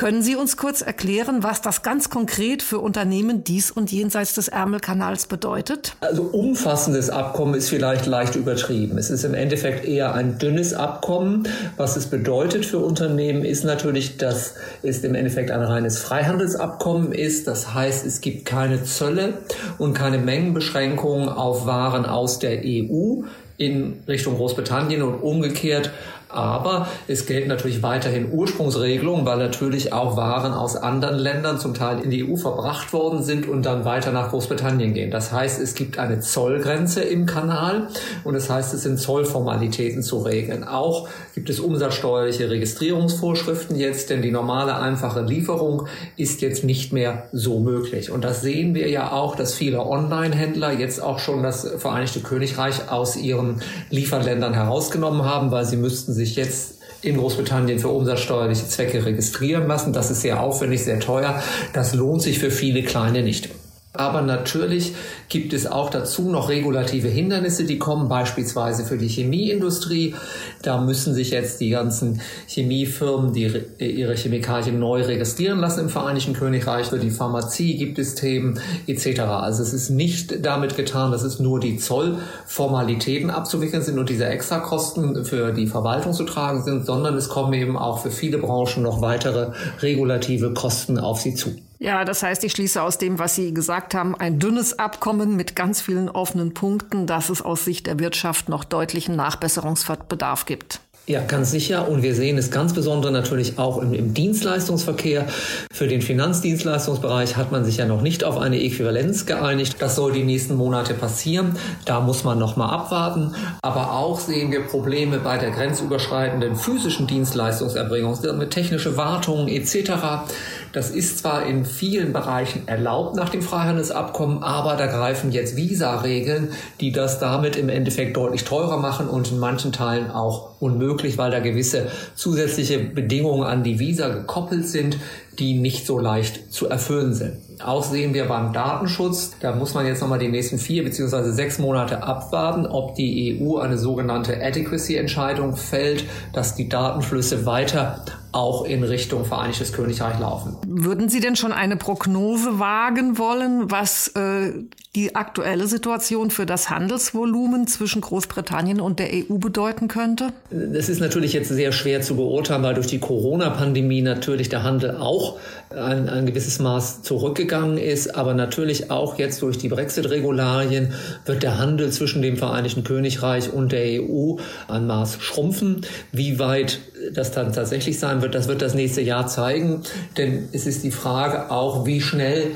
Können 0.00 0.22
Sie 0.22 0.34
uns 0.34 0.56
kurz 0.56 0.80
erklären, 0.80 1.42
was 1.42 1.60
das 1.60 1.82
ganz 1.82 2.08
konkret 2.08 2.62
für 2.62 2.78
Unternehmen 2.78 3.44
dies 3.44 3.70
und 3.70 3.92
jenseits 3.92 4.34
des 4.34 4.48
Ärmelkanals 4.48 5.26
bedeutet? 5.26 5.94
Also 6.00 6.22
umfassendes 6.22 7.10
Abkommen 7.10 7.52
ist 7.52 7.68
vielleicht 7.68 8.06
leicht 8.06 8.34
übertrieben. 8.34 8.96
Es 8.96 9.10
ist 9.10 9.24
im 9.24 9.34
Endeffekt 9.34 9.84
eher 9.84 10.14
ein 10.14 10.38
dünnes 10.38 10.72
Abkommen. 10.72 11.46
Was 11.76 11.96
es 11.96 12.06
bedeutet 12.06 12.64
für 12.64 12.78
Unternehmen 12.78 13.44
ist 13.44 13.62
natürlich, 13.62 14.16
dass 14.16 14.54
es 14.82 15.04
im 15.04 15.14
Endeffekt 15.14 15.50
ein 15.50 15.60
reines 15.60 15.98
Freihandelsabkommen 15.98 17.12
ist. 17.12 17.46
Das 17.46 17.74
heißt, 17.74 18.06
es 18.06 18.22
gibt 18.22 18.46
keine 18.46 18.84
Zölle 18.84 19.34
und 19.76 19.92
keine 19.92 20.16
Mengenbeschränkungen 20.16 21.28
auf 21.28 21.66
Waren 21.66 22.06
aus 22.06 22.38
der 22.38 22.62
EU 22.64 23.24
in 23.58 24.02
Richtung 24.08 24.36
Großbritannien 24.36 25.02
und 25.02 25.16
umgekehrt 25.16 25.90
aber 26.32 26.88
es 27.08 27.26
gelten 27.26 27.48
natürlich 27.48 27.82
weiterhin 27.82 28.30
Ursprungsregelungen, 28.32 29.26
weil 29.26 29.38
natürlich 29.38 29.92
auch 29.92 30.16
Waren 30.16 30.52
aus 30.52 30.76
anderen 30.76 31.18
Ländern 31.18 31.58
zum 31.58 31.74
Teil 31.74 32.00
in 32.00 32.10
die 32.10 32.28
EU 32.28 32.36
verbracht 32.36 32.92
worden 32.92 33.22
sind 33.22 33.48
und 33.48 33.66
dann 33.66 33.84
weiter 33.84 34.12
nach 34.12 34.30
Großbritannien 34.30 34.94
gehen. 34.94 35.10
Das 35.10 35.32
heißt, 35.32 35.60
es 35.60 35.74
gibt 35.74 35.98
eine 35.98 36.20
Zollgrenze 36.20 37.02
im 37.02 37.26
Kanal 37.26 37.88
und 38.24 38.34
das 38.34 38.48
heißt, 38.48 38.74
es 38.74 38.82
sind 38.82 38.98
Zollformalitäten 38.98 40.02
zu 40.02 40.18
regeln. 40.18 40.64
Auch 40.64 41.08
gibt 41.34 41.50
es 41.50 41.60
umsatzsteuerliche 41.60 42.50
Registrierungsvorschriften 42.50 43.76
jetzt, 43.76 44.10
denn 44.10 44.22
die 44.22 44.30
normale 44.30 44.76
einfache 44.76 45.22
Lieferung 45.22 45.86
ist 46.16 46.42
jetzt 46.42 46.64
nicht 46.64 46.92
mehr 46.92 47.24
so 47.32 47.60
möglich. 47.60 48.10
Und 48.10 48.24
das 48.24 48.42
sehen 48.42 48.74
wir 48.74 48.88
ja 48.88 49.12
auch, 49.12 49.36
dass 49.36 49.54
viele 49.54 49.84
Online-Händler 49.84 50.72
jetzt 50.72 51.02
auch 51.02 51.18
schon 51.18 51.42
das 51.42 51.68
Vereinigte 51.78 52.20
Königreich 52.20 52.90
aus 52.90 53.16
ihren 53.16 53.62
Lieferländern 53.90 54.54
herausgenommen 54.54 55.24
haben, 55.24 55.50
weil 55.50 55.64
sie 55.64 55.76
müssten 55.76 56.12
sich 56.20 56.36
jetzt 56.36 56.78
in 57.02 57.16
Großbritannien 57.16 57.78
für 57.78 57.88
umsatzsteuerliche 57.88 58.68
Zwecke 58.68 59.04
registrieren 59.04 59.66
lassen. 59.66 59.92
Das 59.92 60.10
ist 60.10 60.20
sehr 60.20 60.40
aufwendig, 60.40 60.84
sehr 60.84 61.00
teuer. 61.00 61.42
Das 61.72 61.94
lohnt 61.94 62.22
sich 62.22 62.38
für 62.38 62.50
viele 62.50 62.82
kleine 62.82 63.22
nicht. 63.22 63.48
Aber 63.92 64.22
natürlich 64.22 64.94
gibt 65.28 65.52
es 65.52 65.66
auch 65.66 65.90
dazu 65.90 66.30
noch 66.30 66.48
regulative 66.48 67.08
Hindernisse, 67.08 67.64
die 67.64 67.80
kommen 67.80 68.08
beispielsweise 68.08 68.84
für 68.84 68.96
die 68.96 69.08
Chemieindustrie. 69.08 70.14
Da 70.62 70.80
müssen 70.80 71.12
sich 71.12 71.30
jetzt 71.30 71.60
die 71.60 71.70
ganzen 71.70 72.20
Chemiefirmen, 72.46 73.32
die 73.32 73.50
ihre 73.78 74.14
Chemikalien 74.14 74.78
neu 74.78 75.02
registrieren 75.02 75.58
lassen 75.58 75.80
im 75.80 75.88
Vereinigten 75.88 76.34
Königreich. 76.34 76.86
Für 76.86 77.00
die 77.00 77.10
Pharmazie 77.10 77.78
gibt 77.78 77.98
es 77.98 78.14
Themen 78.14 78.60
etc. 78.86 79.22
Also 79.22 79.64
es 79.64 79.72
ist 79.72 79.90
nicht 79.90 80.46
damit 80.46 80.76
getan, 80.76 81.10
dass 81.10 81.24
es 81.24 81.40
nur 81.40 81.58
die 81.58 81.76
Zollformalitäten 81.76 83.28
abzuwickeln 83.28 83.82
sind 83.82 83.98
und 83.98 84.08
diese 84.08 84.26
Extrakosten 84.26 85.24
für 85.24 85.52
die 85.52 85.66
Verwaltung 85.66 86.12
zu 86.12 86.22
tragen 86.22 86.62
sind, 86.62 86.86
sondern 86.86 87.16
es 87.16 87.28
kommen 87.28 87.54
eben 87.54 87.76
auch 87.76 87.98
für 87.98 88.12
viele 88.12 88.38
Branchen 88.38 88.84
noch 88.84 89.02
weitere 89.02 89.50
regulative 89.80 90.54
Kosten 90.54 90.96
auf 90.96 91.20
sie 91.20 91.34
zu. 91.34 91.56
Ja, 91.82 92.04
das 92.04 92.22
heißt, 92.22 92.44
ich 92.44 92.52
schließe 92.52 92.82
aus 92.82 92.98
dem, 92.98 93.18
was 93.18 93.36
Sie 93.36 93.54
gesagt 93.54 93.94
haben, 93.94 94.14
ein 94.14 94.38
dünnes 94.38 94.78
Abkommen 94.78 95.34
mit 95.34 95.56
ganz 95.56 95.80
vielen 95.80 96.10
offenen 96.10 96.52
Punkten, 96.52 97.06
dass 97.06 97.30
es 97.30 97.40
aus 97.40 97.64
Sicht 97.64 97.86
der 97.86 97.98
Wirtschaft 97.98 98.50
noch 98.50 98.64
deutlichen 98.64 99.16
Nachbesserungsbedarf 99.16 100.44
gibt. 100.44 100.80
Ja, 101.06 101.22
ganz 101.22 101.50
sicher. 101.50 101.88
Und 101.88 102.02
wir 102.02 102.14
sehen 102.14 102.38
es 102.38 102.50
ganz 102.50 102.72
besonders 102.72 103.10
natürlich 103.10 103.58
auch 103.58 103.78
im, 103.78 103.94
im, 103.94 104.14
Dienstleistungsverkehr. 104.14 105.26
Für 105.72 105.88
den 105.88 106.02
Finanzdienstleistungsbereich 106.02 107.36
hat 107.36 107.50
man 107.50 107.64
sich 107.64 107.78
ja 107.78 107.86
noch 107.86 108.02
nicht 108.02 108.22
auf 108.22 108.38
eine 108.38 108.62
Äquivalenz 108.62 109.26
geeinigt. 109.26 109.76
Das 109.80 109.96
soll 109.96 110.12
die 110.12 110.22
nächsten 110.22 110.54
Monate 110.54 110.94
passieren. 110.94 111.56
Da 111.84 111.98
muss 112.00 112.22
man 112.22 112.38
noch 112.38 112.56
mal 112.56 112.68
abwarten. 112.68 113.34
Aber 113.62 113.94
auch 113.94 114.20
sehen 114.20 114.52
wir 114.52 114.60
Probleme 114.60 115.18
bei 115.18 115.38
der 115.38 115.50
grenzüberschreitenden 115.50 116.54
physischen 116.54 117.06
Dienstleistungserbringung, 117.06 118.16
mit 118.38 118.50
technische 118.50 118.96
Wartungen 118.96 119.48
etc. 119.48 120.28
Das 120.72 120.90
ist 120.90 121.18
zwar 121.18 121.46
in 121.46 121.64
vielen 121.64 122.12
Bereichen 122.12 122.68
erlaubt 122.68 123.16
nach 123.16 123.28
dem 123.28 123.42
Freihandelsabkommen, 123.42 124.42
aber 124.44 124.76
da 124.76 124.86
greifen 124.86 125.32
jetzt 125.32 125.56
Visa-Regeln, 125.56 126.50
die 126.80 126.92
das 126.92 127.18
damit 127.18 127.56
im 127.56 127.68
Endeffekt 127.68 128.16
deutlich 128.16 128.44
teurer 128.44 128.76
machen 128.76 129.08
und 129.08 129.32
in 129.32 129.38
manchen 129.38 129.72
Teilen 129.72 130.12
auch 130.12 130.60
unmöglich, 130.60 131.18
weil 131.18 131.32
da 131.32 131.40
gewisse 131.40 131.88
zusätzliche 132.14 132.78
Bedingungen 132.78 133.42
an 133.42 133.64
die 133.64 133.80
Visa 133.80 134.08
gekoppelt 134.08 134.68
sind, 134.68 134.98
die 135.40 135.54
nicht 135.54 135.86
so 135.86 135.98
leicht 135.98 136.52
zu 136.52 136.68
erfüllen 136.68 137.14
sind. 137.14 137.38
Auch 137.64 137.82
sehen 137.82 138.14
wir 138.14 138.26
beim 138.26 138.52
Datenschutz, 138.52 139.32
da 139.40 139.54
muss 139.54 139.74
man 139.74 139.86
jetzt 139.86 140.00
nochmal 140.00 140.18
die 140.18 140.28
nächsten 140.28 140.58
vier 140.58 140.84
beziehungsweise 140.84 141.32
sechs 141.32 141.58
Monate 141.58 142.02
abwarten, 142.02 142.66
ob 142.66 142.94
die 142.94 143.40
EU 143.40 143.58
eine 143.58 143.76
sogenannte 143.76 144.40
Adequacy-Entscheidung 144.40 145.56
fällt, 145.56 146.04
dass 146.32 146.54
die 146.54 146.68
Datenflüsse 146.68 147.44
weiter 147.44 148.04
auch 148.32 148.64
in 148.64 148.82
Richtung 148.84 149.24
Vereinigtes 149.24 149.72
Königreich 149.72 150.18
laufen. 150.18 150.56
Würden 150.66 151.08
Sie 151.08 151.20
denn 151.20 151.36
schon 151.36 151.52
eine 151.52 151.76
Prognose 151.76 152.58
wagen 152.58 153.18
wollen, 153.18 153.70
was 153.70 154.08
äh, 154.08 154.52
die 154.96 155.14
aktuelle 155.14 155.68
Situation 155.68 156.30
für 156.30 156.46
das 156.46 156.68
Handelsvolumen 156.68 157.68
zwischen 157.68 158.00
Großbritannien 158.00 158.80
und 158.80 158.98
der 158.98 159.10
EU 159.12 159.38
bedeuten 159.38 159.86
könnte? 159.86 160.32
Das 160.50 160.88
ist 160.88 161.00
natürlich 161.00 161.32
jetzt 161.32 161.48
sehr 161.48 161.70
schwer 161.70 162.00
zu 162.02 162.16
beurteilen, 162.16 162.64
weil 162.64 162.74
durch 162.74 162.88
die 162.88 162.98
Corona-Pandemie 162.98 164.02
natürlich 164.02 164.48
der 164.48 164.64
Handel 164.64 164.96
auch 164.96 165.38
ein, 165.70 166.08
ein 166.08 166.26
gewisses 166.26 166.58
Maß 166.58 167.02
zurückgegangen 167.02 167.78
ist. 167.78 168.16
Aber 168.16 168.34
natürlich 168.34 168.90
auch 168.90 169.16
jetzt 169.16 169.42
durch 169.42 169.58
die 169.58 169.68
Brexit-Regularien 169.68 170.92
wird 171.24 171.44
der 171.44 171.58
Handel 171.58 171.90
zwischen 171.92 172.20
dem 172.20 172.36
Vereinigten 172.36 172.82
Königreich 172.82 173.52
und 173.52 173.70
der 173.70 174.02
EU 174.02 174.36
ein 174.66 174.88
Maß 174.88 175.18
schrumpfen. 175.20 175.82
Wie 176.10 176.40
weit 176.40 176.80
das 177.12 177.32
dann 177.32 177.52
tatsächlich 177.52 177.98
sein 177.98 178.22
wird, 178.22 178.34
das 178.34 178.48
wird 178.48 178.62
das 178.62 178.74
nächste 178.74 179.00
Jahr 179.00 179.26
zeigen. 179.26 179.82
Denn 180.16 180.48
es 180.52 180.66
ist 180.66 180.84
die 180.84 180.90
Frage 180.90 181.50
auch, 181.50 181.86
wie 181.86 182.00
schnell 182.00 182.52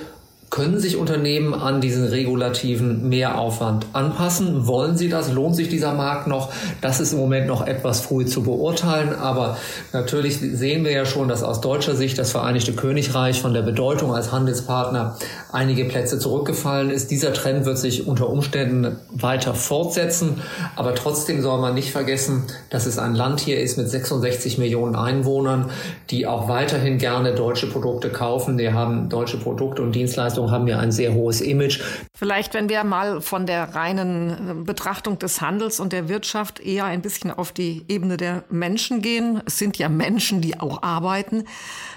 können 0.55 0.79
sich 0.79 0.97
Unternehmen 0.97 1.53
an 1.53 1.81
diesen 1.81 2.05
regulativen 2.05 3.09
Mehraufwand 3.09 3.87
anpassen? 3.93 4.69
Wollen 4.69 4.97
sie 4.97 5.09
das? 5.09 5.33
Lohnt 5.33 5.57
sich 5.57 5.69
dieser 5.69 5.95
Markt 5.95 6.29
noch? 6.29 6.53
Das 6.81 7.01
ist 7.01 7.13
im 7.13 7.19
Moment 7.19 7.49
noch 7.49 7.67
etwas 7.67 8.03
früh 8.03 8.25
zu 8.25 8.45
beurteilen. 8.45 9.17
Aber 9.17 9.57
natürlich 9.93 10.39
sehen 10.39 10.85
wir 10.85 10.93
ja 10.93 11.07
schon, 11.07 11.27
dass 11.27 11.43
aus 11.43 11.61
deutscher 11.61 11.97
Sicht 11.97 12.19
das 12.19 12.31
Vereinigte 12.31 12.73
Königreich 12.73 13.41
von 13.41 13.53
der 13.53 13.63
Bedeutung 13.63 14.15
als 14.15 14.31
Handelspartner 14.31 15.17
einige 15.55 15.85
Plätze 15.85 16.19
zurückgefallen 16.19 16.91
ist. 16.91 17.11
Dieser 17.11 17.33
Trend 17.33 17.65
wird 17.65 17.79
sich 17.79 18.07
unter 18.07 18.29
Umständen 18.29 18.97
weiter 19.11 19.55
fortsetzen. 19.55 20.43
Aber 20.77 20.95
trotzdem 20.95 21.41
soll 21.43 21.61
man 21.61 21.75
nicht 21.75 21.93
vergessen, 21.93 22.45
dass 22.71 22.87
es 22.87 22.99
ein 22.99 23.15
Land 23.15 23.41
hier 23.41 23.61
ist 23.61 23.79
mit 23.79 23.89
66 23.89 24.59
Millionen 24.59 24.97
Einwohnern, 24.97 25.71
die 26.11 26.27
auch 26.27 26.49
weiterhin 26.49 26.99
gerne 26.99 27.35
deutsche 27.35 27.69
Produkte 27.69 28.11
kaufen. 28.11 28.59
Die 28.59 28.73
haben 28.73 29.09
deutsche 29.09 29.39
Produkte 29.39 29.83
und 29.83 29.95
Dienstleistungen 29.95 30.51
haben 30.51 30.67
ja 30.67 30.79
ein 30.79 30.93
sehr 30.93 31.15
hohes 31.15 31.41
Image. 31.41 31.81
Vielleicht, 32.17 32.55
wenn 32.55 32.69
wir 32.69 32.85
mal 32.85 33.21
von 33.21 33.47
der 33.47 33.75
reinen 33.75 34.65
Betrachtung 34.65 35.19
des 35.19 35.41
Handels 35.41 35.81
und 35.81 35.93
der 35.93 36.09
Wirtschaft 36.09 36.61
eher 36.61 36.85
ein 36.85 37.03
bisschen 37.03 37.31
auf 37.31 37.53
die 37.53 37.85
Ebene 37.89 38.17
der 38.17 38.45
Menschen 38.51 39.03
gehen. 39.03 39.41
Es 39.47 39.59
sind 39.59 39.79
ja 39.79 39.89
Menschen, 39.89 40.41
die 40.41 40.59
auch 40.59 40.83
arbeiten. 40.83 41.45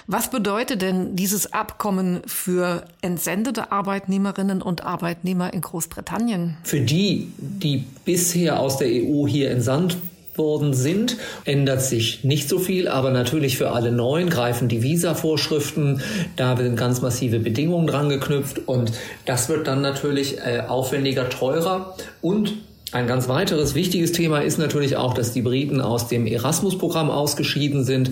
Was 0.09 0.29
bedeutet 0.29 0.81
denn 0.81 1.17
dieses 1.17 1.51
Abkommen 1.51 2.21
für 2.25 2.85
entsendete 3.01 3.73
Arbeitnehmerinnen 3.73 4.61
und 4.61 4.85
Arbeitnehmer 4.85 5.53
in 5.53 5.59
Großbritannien? 5.59 6.55
Für 6.63 6.79
die, 6.79 7.33
die 7.37 7.83
bisher 8.05 8.61
aus 8.61 8.77
der 8.77 8.87
EU 8.87 9.27
hier 9.27 9.51
entsandt 9.51 9.97
worden 10.37 10.73
sind, 10.73 11.17
ändert 11.43 11.81
sich 11.81 12.23
nicht 12.23 12.47
so 12.47 12.57
viel, 12.57 12.87
aber 12.87 13.11
natürlich 13.11 13.57
für 13.57 13.71
alle 13.71 13.91
Neuen 13.91 14.29
greifen 14.29 14.69
die 14.69 14.81
Visa-Vorschriften, 14.81 16.01
da 16.37 16.55
sind 16.55 16.77
ganz 16.77 17.01
massive 17.01 17.39
Bedingungen 17.39 17.87
dran 17.87 18.07
geknüpft 18.07 18.65
und 18.65 18.93
das 19.25 19.49
wird 19.49 19.67
dann 19.67 19.81
natürlich 19.81 20.37
äh, 20.37 20.63
aufwendiger, 20.65 21.29
teurer 21.29 21.95
und 22.21 22.53
ein 22.93 23.05
ganz 23.05 23.27
weiteres 23.27 23.75
wichtiges 23.75 24.13
Thema 24.13 24.39
ist 24.39 24.59
natürlich 24.59 24.95
auch, 24.95 25.13
dass 25.13 25.33
die 25.33 25.41
Briten 25.41 25.81
aus 25.81 26.07
dem 26.07 26.25
Erasmus-Programm 26.25 27.09
ausgeschieden 27.09 27.83
sind. 27.83 28.11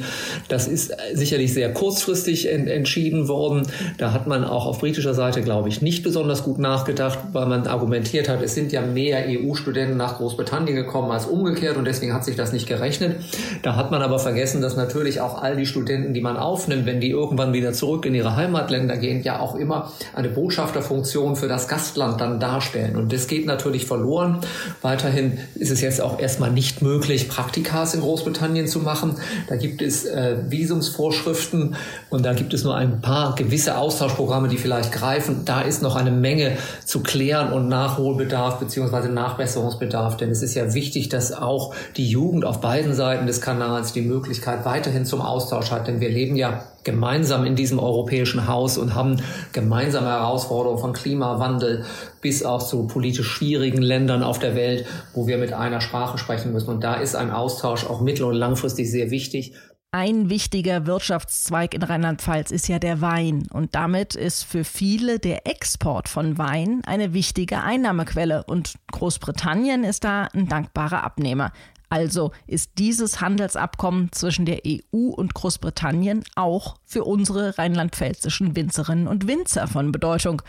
Das 0.49 0.67
ist 0.67 0.93
sicherlich 1.13 1.53
sehr 1.53 1.71
kurzfristig 1.71 2.51
ent 2.51 2.67
entschieden 2.67 3.29
worden. 3.29 3.67
Da 3.97 4.11
hat 4.11 4.27
man 4.27 4.43
auch 4.43 4.65
auf 4.65 4.79
britischer 4.79 5.13
Seite, 5.13 5.41
glaube 5.43 5.69
ich, 5.69 5.81
nicht 5.81 6.03
besonders 6.03 6.43
gut 6.43 6.59
nachgedacht, 6.59 7.19
weil 7.31 7.45
man 7.45 7.67
argumentiert 7.67 8.27
hat, 8.27 8.41
es 8.41 8.53
sind 8.53 8.73
ja 8.73 8.81
mehr 8.81 9.25
EU-Studenten 9.29 9.95
nach 9.95 10.17
Großbritannien 10.17 10.75
gekommen 10.75 11.09
als 11.09 11.25
umgekehrt 11.25 11.77
und 11.77 11.85
deswegen 11.85 12.13
hat 12.13 12.25
sich 12.25 12.35
das 12.35 12.51
nicht 12.51 12.67
gerechnet. 12.67 13.15
Da 13.61 13.77
hat 13.77 13.91
man 13.91 14.01
aber 14.01 14.19
vergessen, 14.19 14.61
dass 14.61 14.75
natürlich 14.75 15.21
auch 15.21 15.41
all 15.41 15.55
die 15.55 15.65
Studenten, 15.65 16.13
die 16.13 16.21
man 16.21 16.35
aufnimmt, 16.35 16.85
wenn 16.85 16.99
die 16.99 17.11
irgendwann 17.11 17.53
wieder 17.53 17.71
zurück 17.71 18.05
in 18.05 18.13
ihre 18.13 18.35
Heimatländer 18.35 18.97
gehen, 18.97 19.23
ja 19.23 19.39
auch 19.39 19.55
immer 19.55 19.93
eine 20.13 20.27
Botschafterfunktion 20.27 21.37
für 21.37 21.47
das 21.47 21.69
Gastland 21.69 22.19
dann 22.19 22.41
darstellen. 22.41 22.97
Und 22.97 23.13
das 23.13 23.27
geht 23.27 23.45
natürlich 23.45 23.85
verloren. 23.85 24.41
Weiterhin 24.81 25.39
ist 25.55 25.71
es 25.71 25.81
jetzt 25.81 26.01
auch 26.01 26.19
erstmal 26.19 26.51
nicht 26.51 26.81
möglich, 26.81 27.29
Praktikas 27.29 27.93
in 27.93 28.01
Großbritannien 28.01 28.67
zu 28.67 28.79
machen. 28.79 29.15
Da 29.47 29.55
gibt 29.55 29.81
es 29.81 30.05
äh, 30.05 30.37
Visumsvorschriften 30.49 31.75
und 32.09 32.25
da 32.25 32.33
gibt 32.33 32.53
es 32.53 32.63
nur 32.63 32.75
ein 32.75 33.01
paar 33.01 33.35
gewisse 33.35 33.77
Austauschprogramme, 33.77 34.47
die 34.47 34.57
vielleicht 34.57 34.91
greifen. 34.91 35.41
Da 35.45 35.61
ist 35.61 35.81
noch 35.81 35.95
eine 35.95 36.11
Menge 36.11 36.57
zu 36.83 37.01
klären 37.01 37.51
und 37.53 37.67
Nachholbedarf 37.67 38.59
beziehungsweise 38.59 39.09
Nachbesserungsbedarf. 39.09 40.17
Denn 40.17 40.29
es 40.29 40.41
ist 40.41 40.55
ja 40.55 40.73
wichtig, 40.73 41.09
dass 41.09 41.31
auch 41.31 41.73
die 41.97 42.07
Jugend 42.09 42.45
auf 42.45 42.61
beiden 42.61 42.93
Seiten 42.93 43.27
des 43.27 43.41
Kanals 43.41 43.93
die 43.93 44.01
Möglichkeit 44.01 44.65
weiterhin 44.65 45.05
zum 45.05 45.21
Austausch 45.21 45.71
hat. 45.71 45.87
Denn 45.87 45.99
wir 45.99 46.09
leben 46.09 46.35
ja 46.35 46.63
gemeinsam 46.85 47.45
in 47.45 47.57
diesem 47.57 47.79
europäischen 47.79 48.47
Haus 48.47 48.77
und 48.77 48.95
haben 48.95 49.21
gemeinsame 49.51 50.07
Herausforderungen 50.07 50.79
von 50.79 50.93
Klimawandel 50.93 51.83
bis 52.21 52.45
auch 52.45 52.63
zu 52.63 52.87
politisch 52.87 53.27
schwierigen 53.27 53.81
Ländern 53.81 54.23
auf 54.23 54.39
der 54.39 54.55
Welt, 54.55 54.85
wo 55.13 55.27
wir 55.27 55.37
mit 55.37 55.51
einer 55.51 55.81
Sprache 55.81 56.17
sprechen 56.17 56.53
müssen. 56.53 56.69
Und 56.69 56.83
da 56.83 56.95
ist 56.95 57.15
ein 57.15 57.31
Austausch 57.31 57.85
auch 57.85 57.99
mittel- 57.99 58.25
und 58.25 58.35
langfristig 58.35 58.89
sehr 58.89 59.11
wichtig. 59.11 59.53
Ein 59.91 60.29
wichtiger 60.29 60.87
Wirtschaftszweig 60.87 61.73
in 61.73 61.81
Rheinland-Pfalz 61.81 62.51
ist 62.51 62.67
ja 62.67 62.79
der 62.79 62.99
Wein. 62.99 63.47
Und 63.53 63.75
damit 63.75 64.13
ist 64.13 64.43
für 64.43 64.65
viele 64.65 65.19
der 65.19 65.47
Export 65.47 66.09
von 66.09 66.37
Wein 66.37 66.81
eine 66.85 67.13
wichtige 67.13 67.61
Einnahmequelle. 67.61 68.43
Und 68.43 68.73
Großbritannien 68.91 69.85
ist 69.85 70.03
da 70.03 70.27
ein 70.33 70.49
dankbarer 70.49 71.03
Abnehmer. 71.03 71.53
Also 71.89 72.31
ist 72.47 72.71
dieses 72.77 73.21
Handelsabkommen 73.21 74.11
zwischen 74.11 74.45
der 74.45 74.61
EU 74.67 75.09
und 75.09 75.33
Großbritannien 75.33 76.23
auch 76.35 76.77
für 76.85 77.03
unsere 77.03 77.57
rheinland-pfälzischen 77.57 78.55
Winzerinnen 78.55 79.07
und 79.07 79.27
Winzer 79.27 79.67
von 79.67 79.91
Bedeutung 79.91 80.41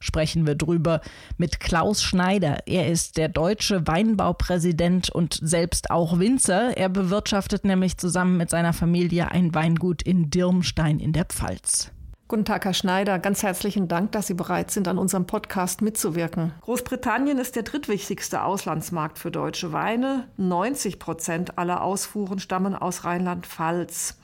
sprechen 0.00 0.46
wir 0.46 0.54
drüber 0.54 1.00
mit 1.36 1.60
Klaus 1.60 2.02
Schneider. 2.02 2.66
Er 2.66 2.88
ist 2.88 3.18
der 3.18 3.28
deutsche 3.28 3.86
Weinbaupräsident 3.86 5.10
und 5.10 5.38
selbst 5.42 5.90
auch 5.90 6.18
Winzer. 6.18 6.76
Er 6.76 6.88
bewirtschaftet 6.88 7.64
nämlich 7.64 7.98
zusammen 7.98 8.36
mit 8.38 8.50
seiner 8.50 8.72
Familie 8.72 9.30
ein 9.30 9.54
Weingut 9.54 10.02
in 10.02 10.30
Dirmstein 10.30 10.98
in 10.98 11.12
der 11.12 11.26
Pfalz. 11.26 11.92
Guten 12.30 12.44
Tag, 12.44 12.64
Herr 12.64 12.74
Schneider. 12.74 13.18
Ganz 13.18 13.42
herzlichen 13.42 13.88
Dank, 13.88 14.12
dass 14.12 14.28
Sie 14.28 14.34
bereit 14.34 14.70
sind, 14.70 14.86
an 14.86 14.98
unserem 14.98 15.26
Podcast 15.26 15.82
mitzuwirken. 15.82 16.52
Großbritannien 16.60 17.38
ist 17.38 17.56
der 17.56 17.64
drittwichtigste 17.64 18.44
Auslandsmarkt 18.44 19.18
für 19.18 19.32
deutsche 19.32 19.72
Weine. 19.72 20.28
90 20.36 21.00
Prozent 21.00 21.58
aller 21.58 21.82
Ausfuhren 21.82 22.38
stammen 22.38 22.76
aus 22.76 23.02
Rheinland-Pfalz. 23.02 24.16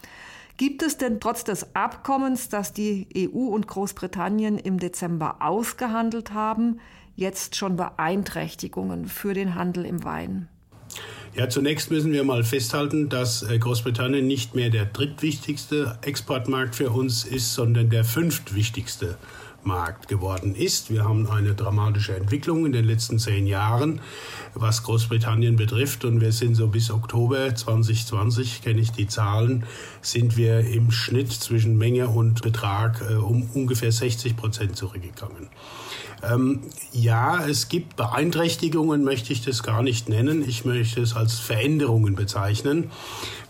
Gibt 0.56 0.84
es 0.84 0.98
denn 0.98 1.18
trotz 1.18 1.42
des 1.42 1.74
Abkommens, 1.74 2.48
das 2.48 2.72
die 2.72 3.08
EU 3.16 3.48
und 3.48 3.66
Großbritannien 3.66 4.56
im 4.56 4.78
Dezember 4.78 5.38
ausgehandelt 5.40 6.32
haben, 6.32 6.78
jetzt 7.16 7.56
schon 7.56 7.74
Beeinträchtigungen 7.74 9.06
für 9.06 9.34
den 9.34 9.56
Handel 9.56 9.84
im 9.84 10.04
Wein? 10.04 10.48
Ja, 11.36 11.50
zunächst 11.50 11.90
müssen 11.90 12.12
wir 12.12 12.24
mal 12.24 12.44
festhalten, 12.44 13.10
dass 13.10 13.42
äh, 13.42 13.58
Großbritannien 13.58 14.26
nicht 14.26 14.54
mehr 14.54 14.70
der 14.70 14.86
drittwichtigste 14.86 15.98
Exportmarkt 16.00 16.74
für 16.74 16.88
uns 16.88 17.24
ist, 17.24 17.52
sondern 17.52 17.90
der 17.90 18.04
fünftwichtigste 18.04 19.18
Markt 19.62 20.08
geworden 20.08 20.54
ist. 20.54 20.90
Wir 20.90 21.04
haben 21.04 21.28
eine 21.28 21.54
dramatische 21.54 22.16
Entwicklung 22.16 22.64
in 22.64 22.72
den 22.72 22.86
letzten 22.86 23.18
zehn 23.18 23.46
Jahren, 23.46 24.00
was 24.54 24.82
Großbritannien 24.84 25.56
betrifft. 25.56 26.06
Und 26.06 26.22
wir 26.22 26.32
sind 26.32 26.54
so 26.54 26.68
bis 26.68 26.90
Oktober 26.90 27.54
2020, 27.54 28.62
kenne 28.62 28.80
ich 28.80 28.92
die 28.92 29.06
Zahlen, 29.06 29.66
sind 30.00 30.38
wir 30.38 30.60
im 30.60 30.90
Schnitt 30.90 31.32
zwischen 31.32 31.76
Menge 31.76 32.08
und 32.08 32.40
Betrag 32.40 33.02
äh, 33.10 33.14
um 33.14 33.50
ungefähr 33.52 33.92
60 33.92 34.36
Prozent 34.36 34.76
zurückgegangen. 34.76 35.48
Ähm, 36.22 36.60
ja, 36.92 37.46
es 37.46 37.68
gibt 37.68 37.96
Beeinträchtigungen, 37.96 39.04
möchte 39.04 39.32
ich 39.32 39.44
das 39.44 39.62
gar 39.62 39.82
nicht 39.82 40.08
nennen. 40.08 40.44
Ich 40.46 40.64
möchte 40.64 41.00
es 41.00 41.14
als 41.14 41.38
Veränderungen 41.38 42.14
bezeichnen. 42.14 42.90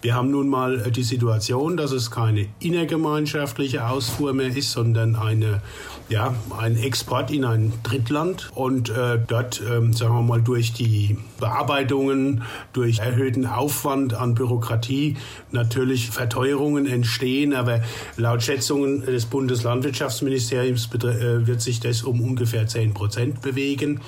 Wir 0.07 0.15
haben 0.15 0.31
nun 0.31 0.49
mal 0.49 0.81
äh, 0.81 0.91
die 0.93 1.03
Situation, 1.03 1.77
dass 1.77 1.91
es 1.91 2.13
keine 2.13 2.47
innergemeinschaftliche 2.61 3.89
Ausfuhr 3.89 4.35
mehr 4.35 4.55
ist, 4.57 4.71
sondern 4.71 5.17
eine, 5.17 5.63
ja, 6.09 6.33
ein 6.57 6.77
Export 6.77 7.33
in 7.33 7.45
ein 7.45 7.73
Drittland. 7.83 8.51
Und 8.55 8.89
äh, 8.91 9.19
dort, 9.27 9.61
ähm, 9.69 9.95
sagen 9.95 10.15
wir 10.15 10.23
mal, 10.23 10.41
durch 10.41 10.73
die 10.73 11.17
Bearbeitungen, 11.41 12.45
durch 12.73 13.01
erhöhten 13.01 13.47
Aufwand 13.47 14.15
an 14.15 14.37
Bürokratie 14.37 15.17
natürlich 15.51 16.11
Verteuerungen 16.11 16.87
entstehen. 16.87 17.53
Aber 17.53 17.81
laut 18.17 18.45
Schätzungen 18.45 19.01
des 19.01 19.27
Bundeslandwirtschaftsministeriums 19.27 20.89
äh, 20.95 21.49
wird 21.49 21.61
sich 21.61 21.81
das 21.81 22.03
um 22.03 22.21
ungefähr 22.21 22.56
10 22.65 22.95
Prozent 22.95 23.43
bewegen. 23.43 24.01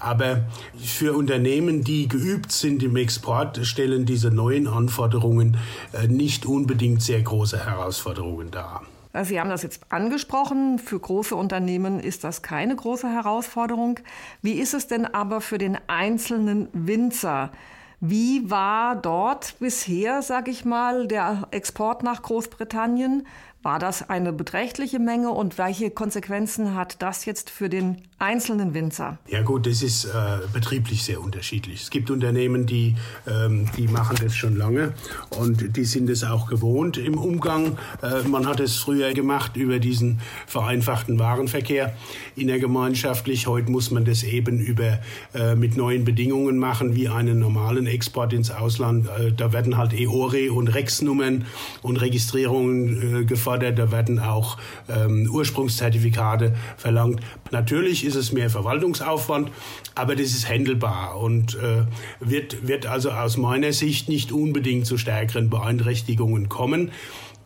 Aber 0.00 0.46
für 0.76 1.14
Unternehmen, 1.14 1.84
die 1.84 2.08
geübt 2.08 2.50
sind 2.50 2.82
im 2.82 2.96
Export, 2.96 3.64
stellen 3.64 4.06
diese 4.06 4.30
neuen 4.30 4.66
Anforderungen 4.66 5.58
äh, 5.92 6.08
nicht 6.08 6.46
unbedingt 6.46 7.02
sehr 7.02 7.22
große 7.22 7.64
Herausforderungen 7.64 8.50
dar. 8.50 8.82
Sie 9.24 9.38
haben 9.38 9.50
das 9.50 9.62
jetzt 9.62 9.82
angesprochen. 9.90 10.78
Für 10.78 10.98
große 10.98 11.36
Unternehmen 11.36 12.00
ist 12.00 12.24
das 12.24 12.40
keine 12.40 12.74
große 12.74 13.08
Herausforderung. 13.08 14.00
Wie 14.40 14.54
ist 14.54 14.72
es 14.72 14.86
denn 14.86 15.04
aber 15.04 15.42
für 15.42 15.58
den 15.58 15.78
einzelnen 15.86 16.68
Winzer? 16.72 17.52
Wie 18.00 18.50
war 18.50 18.96
dort 18.96 19.54
bisher, 19.60 20.22
sage 20.22 20.50
ich 20.50 20.64
mal, 20.64 21.06
der 21.06 21.46
Export 21.50 22.02
nach 22.02 22.22
Großbritannien? 22.22 23.26
War 23.62 23.78
das 23.78 24.10
eine 24.10 24.32
beträchtliche 24.32 24.98
Menge 24.98 25.30
und 25.30 25.56
welche 25.56 25.92
Konsequenzen 25.92 26.74
hat 26.74 27.00
das 27.00 27.26
jetzt 27.26 27.48
für 27.48 27.68
den 27.68 27.98
einzelnen 28.18 28.74
Winzer? 28.74 29.18
Ja 29.28 29.42
gut, 29.42 29.66
das 29.66 29.84
ist 29.84 30.04
äh, 30.04 30.08
betrieblich 30.52 31.04
sehr 31.04 31.20
unterschiedlich. 31.20 31.82
Es 31.84 31.90
gibt 31.90 32.10
Unternehmen, 32.10 32.66
die, 32.66 32.96
ähm, 33.24 33.68
die 33.76 33.86
machen 33.86 34.16
das 34.20 34.34
schon 34.34 34.56
lange 34.56 34.94
und 35.38 35.76
die 35.76 35.84
sind 35.84 36.10
es 36.10 36.24
auch 36.24 36.48
gewohnt 36.48 36.96
im 36.96 37.16
Umgang. 37.16 37.78
Äh, 38.02 38.26
man 38.28 38.48
hat 38.48 38.58
es 38.58 38.78
früher 38.78 39.12
gemacht 39.12 39.56
über 39.56 39.78
diesen 39.78 40.20
vereinfachten 40.48 41.20
Warenverkehr 41.20 41.94
innergemeinschaftlich. 42.34 43.46
Heute 43.46 43.70
muss 43.70 43.92
man 43.92 44.04
das 44.04 44.24
eben 44.24 44.58
über, 44.58 44.98
äh, 45.34 45.54
mit 45.54 45.76
neuen 45.76 46.04
Bedingungen 46.04 46.58
machen, 46.58 46.96
wie 46.96 47.08
einen 47.08 47.38
normalen 47.38 47.86
Export 47.86 48.32
ins 48.32 48.50
Ausland. 48.50 49.06
Äh, 49.06 49.32
da 49.32 49.52
werden 49.52 49.76
halt 49.76 49.92
EORE 49.92 50.52
und 50.52 50.66
REX-Nummern 50.66 51.46
und 51.82 52.00
Registrierungen 52.00 53.20
äh, 53.20 53.24
gefordert 53.24 53.51
gefordert, 53.52 53.78
da 53.78 53.92
werden 53.92 54.18
auch 54.18 54.56
ähm, 54.88 55.28
Ursprungszertifikate 55.30 56.54
verlangt. 56.76 57.20
Natürlich 57.50 58.04
ist 58.04 58.14
es 58.14 58.32
mehr 58.32 58.50
Verwaltungsaufwand, 58.50 59.50
aber 59.94 60.16
das 60.16 60.28
ist 60.28 60.48
händelbar 60.48 61.18
und 61.18 61.54
äh, 61.56 61.84
wird, 62.20 62.66
wird 62.66 62.86
also 62.86 63.10
aus 63.10 63.36
meiner 63.36 63.72
Sicht 63.72 64.08
nicht 64.08 64.32
unbedingt 64.32 64.86
zu 64.86 64.96
stärkeren 64.96 65.50
Beeinträchtigungen 65.50 66.48
kommen. 66.48 66.92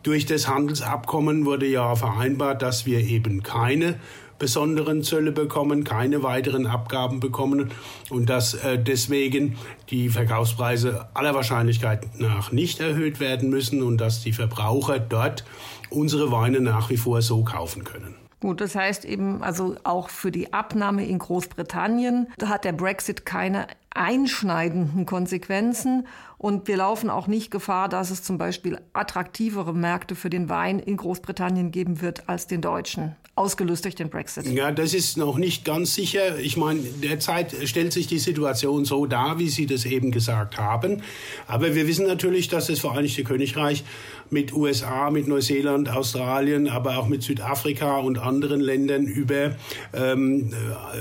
Durch 0.03 0.25
das 0.25 0.47
Handelsabkommen 0.47 1.45
wurde 1.45 1.67
ja 1.67 1.95
vereinbart, 1.95 2.61
dass 2.61 2.85
wir 2.85 2.99
eben 2.99 3.43
keine 3.43 3.95
besonderen 4.39 5.03
Zölle 5.03 5.31
bekommen, 5.31 5.83
keine 5.83 6.23
weiteren 6.23 6.67
Abgaben 6.67 7.19
bekommen 7.19 7.71
und 8.09 8.29
dass 8.29 8.53
äh, 8.53 8.77
deswegen 8.77 9.57
die 9.89 10.09
Verkaufspreise 10.09 11.07
aller 11.13 11.33
Wahrscheinlichkeit 11.33 12.19
nach 12.19 12.51
nicht 12.51 12.79
erhöht 12.79 13.19
werden 13.19 13.49
müssen 13.49 13.81
und 13.81 13.97
dass 13.97 14.21
die 14.21 14.33
Verbraucher 14.33 14.99
dort 14.99 15.43
unsere 15.89 16.31
Weine 16.31 16.59
nach 16.61 16.89
wie 16.89 16.97
vor 16.97 17.21
so 17.21 17.43
kaufen 17.43 17.83
können. 17.83 18.15
Gut, 18.39 18.61
das 18.61 18.75
heißt 18.75 19.03
eben, 19.05 19.41
also 19.41 19.75
auch 19.83 20.09
für 20.09 20.31
die 20.31 20.53
Abnahme 20.53 21.05
in 21.07 21.17
Großbritannien 21.17 22.27
hat 22.43 22.65
der 22.65 22.71
Brexit 22.71 23.25
keine 23.25 23.65
einschneidenden 23.97 25.05
Konsequenzen 25.05 26.07
und 26.37 26.67
wir 26.67 26.77
laufen 26.77 27.09
auch 27.09 27.25
nicht 27.25 27.49
Gefahr, 27.49 27.89
dass 27.89 28.11
es 28.11 28.21
zum 28.21 28.37
Beispiel 28.37 28.79
attraktivere 28.93 29.73
Märkte 29.73 30.13
für 30.13 30.29
den 30.29 30.49
Wein 30.49 30.77
in 30.77 30.97
Großbritannien 30.97 31.71
geben 31.71 31.99
wird 32.01 32.29
als 32.29 32.45
den 32.45 32.61
deutschen, 32.61 33.15
ausgelöst 33.33 33.85
durch 33.85 33.95
den 33.95 34.11
Brexit. 34.11 34.45
Ja, 34.45 34.71
das 34.71 34.93
ist 34.93 35.17
noch 35.17 35.39
nicht 35.39 35.65
ganz 35.65 35.95
sicher. 35.95 36.37
Ich 36.37 36.55
meine, 36.55 36.81
derzeit 36.81 37.55
stellt 37.65 37.91
sich 37.91 38.05
die 38.05 38.19
Situation 38.19 38.85
so 38.85 39.07
dar, 39.07 39.39
wie 39.39 39.49
Sie 39.49 39.65
das 39.65 39.85
eben 39.85 40.11
gesagt 40.11 40.59
haben. 40.59 41.01
Aber 41.47 41.73
wir 41.73 41.87
wissen 41.87 42.05
natürlich, 42.05 42.49
dass 42.49 42.67
das 42.67 42.79
Vereinigte 42.79 43.23
Königreich 43.23 43.83
mit 44.29 44.53
USA, 44.53 45.09
mit 45.09 45.27
Neuseeland, 45.27 45.89
Australien, 45.89 46.67
aber 46.67 46.97
auch 46.97 47.07
mit 47.07 47.23
Südafrika 47.23 47.97
und 47.97 48.19
anderen 48.19 48.61
Ländern 48.61 49.05
über 49.05 49.55
ähm, 49.93 50.53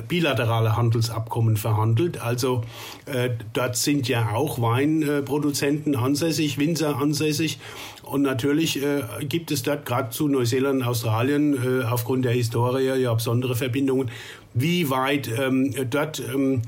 bilaterale 0.09 0.77
Handelsabkommen 0.77 1.59
verhandelt. 1.59 2.23
Also 2.23 2.63
dort 3.53 3.77
sind 3.77 4.09
ja 4.09 4.31
auch 4.35 4.61
Weinproduzenten 4.61 5.97
ansässig, 5.97 6.59
Winzer 6.59 6.97
ansässig. 6.97 7.59
Und 8.03 8.23
natürlich 8.23 8.83
äh, 8.83 9.03
gibt 9.25 9.51
es 9.51 9.65
dort 9.65 9.85
gerade 9.85 10.11
zu 10.11 10.29
Neuseeland 10.29 10.87
Australien 10.87 11.55
äh, 11.55 11.85
aufgrund 11.85 12.25
der 12.25 12.33
Historie 12.33 12.85
ja 12.85 13.13
besondere 13.13 13.57
Verbindungen. 13.57 14.11
Wie 14.59 14.89
weit 14.89 15.29
ähm, 15.39 15.75
dort 15.91 16.19
ähm, 16.19 16.63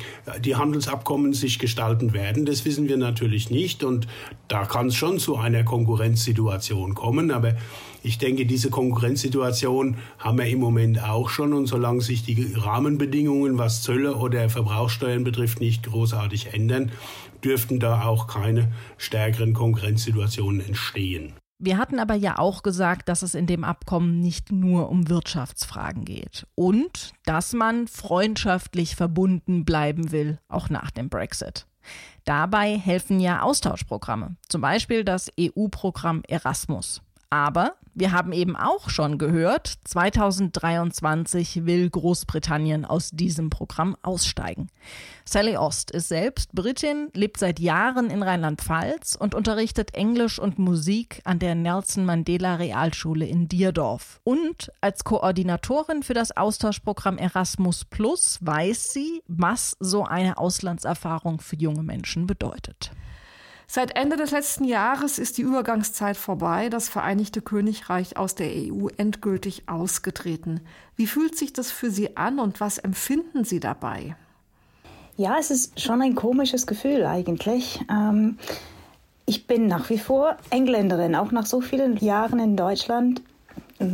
die 0.45 0.57
Handelsabkommen 0.57 1.33
sich 1.33 1.59
gestalten 1.59 2.13
werden, 2.13 2.45
das 2.45 2.67
wissen 2.67 2.87
wir 2.87 2.99
natürlich 2.99 3.49
nicht. 3.49 3.83
Und 3.83 4.07
da 4.47 4.67
kann 4.67 4.89
es 4.89 4.95
schon 4.95 5.19
zu 5.19 5.39
einer 5.39 5.65
Konkurrenzsituation 5.65 6.95
kommen. 6.95 7.31
Aber 7.31 7.57
ich 8.03 8.19
denke, 8.19 8.45
diese 8.45 8.69
Konkurrenzsituation 8.69 9.97
haben 10.19 10.37
wir 10.37 10.45
im 10.45 10.59
Moment 10.61 11.03
auch 11.03 11.31
schon. 11.31 11.55
Und 11.55 11.67
solange 11.67 12.03
sich 12.03 12.23
die 12.25 12.53
Rahmenbedingungen, 12.55 13.57
was 13.57 13.83
Zölle 13.83 14.17
oder 14.17 14.51
Verbrauchssteuern 14.51 15.25
betrifft, 15.25 15.61
nicht 15.61 15.85
großartig 15.85 16.53
ändern, 16.53 16.93
dürften 17.43 17.81
da 17.81 18.03
auch 18.03 18.27
keine 18.27 18.71
stärkeren 18.99 19.55
Konkurrenzsituationen 19.55 20.61
entstehen. 20.61 21.33
Wir 21.61 21.77
hatten 21.77 21.99
aber 21.99 22.15
ja 22.15 22.39
auch 22.39 22.63
gesagt, 22.63 23.09
dass 23.09 23.23
es 23.23 23.35
in 23.35 23.49
dem 23.49 23.65
Abkommen 23.65 24.21
nicht 24.21 24.53
nur 24.53 24.89
um 24.91 25.09
Wirtschaftsfragen 25.09 26.05
geht 26.05 26.47
und 26.55 27.13
dass 27.25 27.53
man 27.53 27.89
freundschaftlich 27.89 28.95
verbunden 28.95 29.65
bleiben 29.65 30.13
will, 30.13 30.39
auch 30.49 30.71
nach 30.71 30.93
dem 30.93 31.09
Brexit. 31.09 31.67
Dabei 32.25 32.79
helfen 32.79 33.19
ja 33.19 33.43
Austauschprogramme, 33.43 34.37
zum 34.49 34.61
Beispiel 34.61 35.03
das 35.03 35.33
EU-Programm 35.41 36.23
Erasmus. 36.29 37.03
Aber 37.31 37.75
wir 37.99 38.13
haben 38.13 38.33
eben 38.33 38.57
auch 38.57 38.91
schon 38.91 39.19
gehört, 39.19 39.75
2023 39.85 41.67
will 41.67 41.91
Großbritannien 41.91 42.85
aus 42.85 43.11
diesem 43.11 43.51
Programm 43.51 43.97
aussteigen. 44.03 44.69
Sally 45.25 45.57
Ost 45.57 45.91
ist 45.91 46.09
selbst 46.09 46.53
Britin, 46.53 47.09
lebt 47.13 47.39
seit 47.39 47.59
Jahren 47.59 48.09
in 48.11 48.23
Rheinland-Pfalz 48.23 49.17
und 49.17 49.35
unterrichtet 49.35 49.95
Englisch 49.95 50.39
und 50.39 50.59
Musik 50.59 51.21
an 51.25 51.39
der 51.39 51.55
Nelson 51.55 52.05
Mandela 52.05 52.55
Realschule 52.55 53.27
in 53.27 53.49
Dierdorf. 53.49 54.21
Und 54.25 54.71
als 54.81 55.05
Koordinatorin 55.05 56.03
für 56.03 56.15
das 56.15 56.37
Austauschprogramm 56.37 57.19
Erasmus 57.19 57.85
Plus 57.85 58.39
weiß 58.41 58.93
sie, 58.93 59.23
was 59.27 59.77
so 59.81 60.05
eine 60.05 60.39
Auslandserfahrung 60.39 61.41
für 61.41 61.57
junge 61.57 61.83
Menschen 61.83 62.27
bedeutet. 62.27 62.93
Seit 63.71 63.97
Ende 63.97 64.17
des 64.17 64.31
letzten 64.31 64.65
Jahres 64.65 65.19
ist 65.19 65.37
die 65.37 65.43
Übergangszeit 65.43 66.17
vorbei. 66.17 66.71
Das 66.71 66.89
Vereinigte 66.89 67.43
Königreich 67.43 68.17
aus 68.17 68.35
der 68.35 68.49
EU 68.49 68.89
endgültig 68.97 69.69
ausgetreten. 69.69 70.63
Wie 70.97 71.07
fühlt 71.07 71.37
sich 71.37 71.53
das 71.53 71.71
für 71.71 71.91
Sie 71.91 72.17
an 72.17 72.39
und 72.39 72.61
was 72.61 72.79
empfinden 72.79 73.45
Sie 73.45 73.61
dabei? 73.61 74.17
Ja, 75.19 75.37
es 75.39 75.51
ist 75.51 75.81
schon 75.83 76.01
ein 76.01 76.15
komisches 76.15 76.67
Gefühl 76.67 77.05
eigentlich. 77.05 77.81
Ähm, 77.91 78.39
ich 79.27 79.47
bin 79.47 79.67
nach 79.67 79.91
wie 79.91 79.99
vor 79.99 80.39
Engländerin, 80.49 81.15
auch 81.15 81.31
nach 81.31 81.45
so 81.45 81.61
vielen 81.61 81.99
Jahren 81.99 82.39
in 82.39 82.57
Deutschland. 82.57 83.21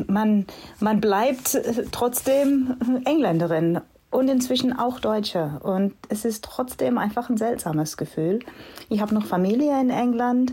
Man, 0.07 0.47
man 0.79 1.01
bleibt 1.01 1.61
trotzdem 1.91 2.77
Engländerin 3.05 3.81
und 4.15 4.29
inzwischen 4.29 4.73
auch 4.73 5.01
Deutsche. 5.01 5.61
Und 5.63 5.93
es 6.09 6.25
ist 6.25 6.45
trotzdem 6.45 6.99
einfach 6.99 7.29
ein 7.29 7.37
seltsames 7.37 7.97
Gefühl. 7.97 8.39
Ich 8.89 9.01
habe 9.01 9.13
noch 9.13 9.27
Familie 9.27 9.79
in 9.81 9.91
England 9.91 10.53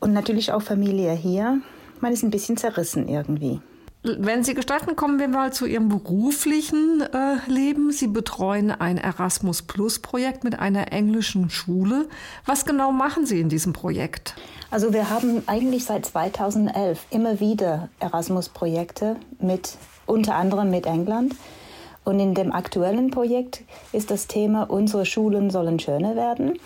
und 0.00 0.14
natürlich 0.14 0.52
auch 0.52 0.62
Familie 0.62 1.12
hier. 1.12 1.60
Man 2.00 2.12
ist 2.12 2.22
ein 2.22 2.30
bisschen 2.30 2.56
zerrissen 2.56 3.08
irgendwie. 3.08 3.60
Wenn 4.02 4.42
Sie 4.42 4.54
gestatten, 4.54 4.96
kommen 4.96 5.20
wir 5.20 5.28
mal 5.28 5.52
zu 5.52 5.66
Ihrem 5.66 5.88
beruflichen 5.88 7.02
äh, 7.02 7.36
Leben. 7.46 7.92
Sie 7.92 8.08
betreuen 8.08 8.72
ein 8.72 8.96
Erasmus 8.96 9.62
Plus 9.62 10.00
Projekt 10.00 10.42
mit 10.42 10.58
einer 10.58 10.92
englischen 10.92 11.50
Schule. 11.50 12.08
Was 12.46 12.64
genau 12.64 12.90
machen 12.90 13.26
Sie 13.26 13.38
in 13.38 13.50
diesem 13.50 13.74
Projekt? 13.74 14.34
Also 14.70 14.94
wir 14.94 15.10
haben 15.10 15.42
eigentlich 15.46 15.84
seit 15.84 16.06
2011 16.06 17.06
immer 17.10 17.38
wieder 17.38 17.90
Erasmus 18.00 18.48
Projekte 18.48 19.16
mit 19.38 19.76
unter 20.06 20.34
anderem 20.34 20.70
mit 20.70 20.86
England. 20.86 21.34
Und 22.04 22.18
in 22.18 22.34
dem 22.34 22.52
aktuellen 22.52 23.10
Projekt 23.10 23.62
ist 23.92 24.10
das 24.10 24.26
Thema, 24.26 24.64
unsere 24.68 25.06
Schulen 25.06 25.50
sollen 25.50 25.78
schöner 25.78 26.16
werden. 26.16 26.58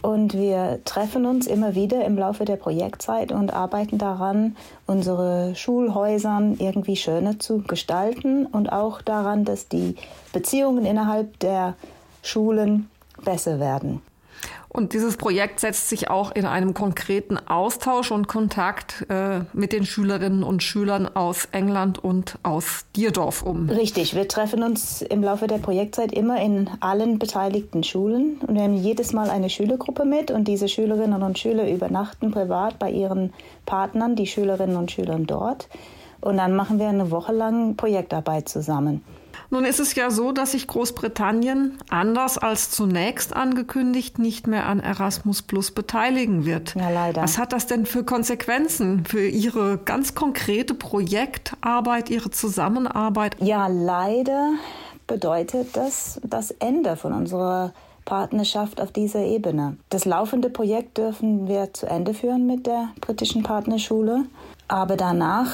Und 0.00 0.32
wir 0.32 0.80
treffen 0.84 1.26
uns 1.26 1.46
immer 1.46 1.74
wieder 1.74 2.04
im 2.04 2.16
Laufe 2.16 2.44
der 2.44 2.56
Projektzeit 2.56 3.32
und 3.32 3.52
arbeiten 3.52 3.98
daran, 3.98 4.56
unsere 4.86 5.54
Schulhäusern 5.56 6.56
irgendwie 6.58 6.96
schöner 6.96 7.38
zu 7.38 7.62
gestalten 7.62 8.46
und 8.46 8.70
auch 8.72 9.02
daran, 9.02 9.44
dass 9.44 9.68
die 9.68 9.96
Beziehungen 10.32 10.84
innerhalb 10.84 11.38
der 11.40 11.74
Schulen 12.22 12.88
besser 13.24 13.58
werden. 13.58 14.00
Und 14.68 14.92
dieses 14.92 15.16
Projekt 15.16 15.60
setzt 15.60 15.88
sich 15.88 16.10
auch 16.10 16.30
in 16.32 16.44
einem 16.44 16.74
konkreten 16.74 17.38
Austausch 17.48 18.10
und 18.12 18.28
Kontakt 18.28 19.06
äh, 19.08 19.40
mit 19.52 19.72
den 19.72 19.86
Schülerinnen 19.86 20.42
und 20.42 20.62
Schülern 20.62 21.08
aus 21.08 21.48
England 21.52 21.98
und 21.98 22.38
aus 22.42 22.84
Dierdorf 22.94 23.42
um. 23.42 23.70
Richtig, 23.70 24.14
wir 24.14 24.28
treffen 24.28 24.62
uns 24.62 25.02
im 25.02 25.22
Laufe 25.22 25.46
der 25.46 25.58
Projektzeit 25.58 26.12
immer 26.12 26.40
in 26.40 26.68
allen 26.80 27.18
beteiligten 27.18 27.82
Schulen 27.82 28.36
und 28.46 28.54
wir 28.54 28.62
haben 28.62 28.76
jedes 28.76 29.12
Mal 29.12 29.30
eine 29.30 29.48
Schülergruppe 29.48 30.04
mit 30.04 30.30
und 30.30 30.46
diese 30.46 30.68
Schülerinnen 30.68 31.22
und 31.22 31.38
Schüler 31.38 31.68
übernachten 31.68 32.30
privat 32.30 32.78
bei 32.78 32.90
ihren 32.90 33.32
Partnern, 33.64 34.16
die 34.16 34.26
Schülerinnen 34.26 34.76
und 34.76 34.90
Schülern 34.90 35.26
dort. 35.26 35.68
Und 36.20 36.36
dann 36.36 36.54
machen 36.54 36.78
wir 36.78 36.88
eine 36.88 37.10
Woche 37.10 37.32
lang 37.32 37.76
Projektarbeit 37.76 38.48
zusammen. 38.48 39.02
Nun 39.50 39.64
ist 39.64 39.80
es 39.80 39.94
ja 39.94 40.10
so, 40.10 40.32
dass 40.32 40.52
sich 40.52 40.66
Großbritannien, 40.66 41.78
anders 41.88 42.36
als 42.36 42.70
zunächst 42.70 43.34
angekündigt, 43.34 44.18
nicht 44.18 44.46
mehr 44.46 44.66
an 44.66 44.78
Erasmus 44.80 45.40
Plus 45.40 45.70
beteiligen 45.70 46.44
wird. 46.44 46.74
Ja, 46.74 46.90
leider. 46.90 47.22
Was 47.22 47.38
hat 47.38 47.52
das 47.54 47.66
denn 47.66 47.86
für 47.86 48.04
Konsequenzen 48.04 49.04
für 49.06 49.26
Ihre 49.26 49.78
ganz 49.78 50.14
konkrete 50.14 50.74
Projektarbeit, 50.74 52.10
Ihre 52.10 52.30
Zusammenarbeit? 52.30 53.36
Ja, 53.40 53.68
leider 53.68 54.52
bedeutet 55.06 55.76
das 55.76 56.20
das 56.22 56.50
Ende 56.50 56.96
von 56.96 57.14
unserer 57.14 57.72
Partnerschaft 58.04 58.80
auf 58.80 58.92
dieser 58.92 59.20
Ebene. 59.20 59.76
Das 59.88 60.04
laufende 60.04 60.50
Projekt 60.50 60.98
dürfen 60.98 61.48
wir 61.48 61.72
zu 61.72 61.86
Ende 61.86 62.14
führen 62.14 62.46
mit 62.46 62.66
der 62.66 62.88
britischen 63.00 63.42
Partnerschule, 63.42 64.24
aber 64.66 64.96
danach 64.96 65.50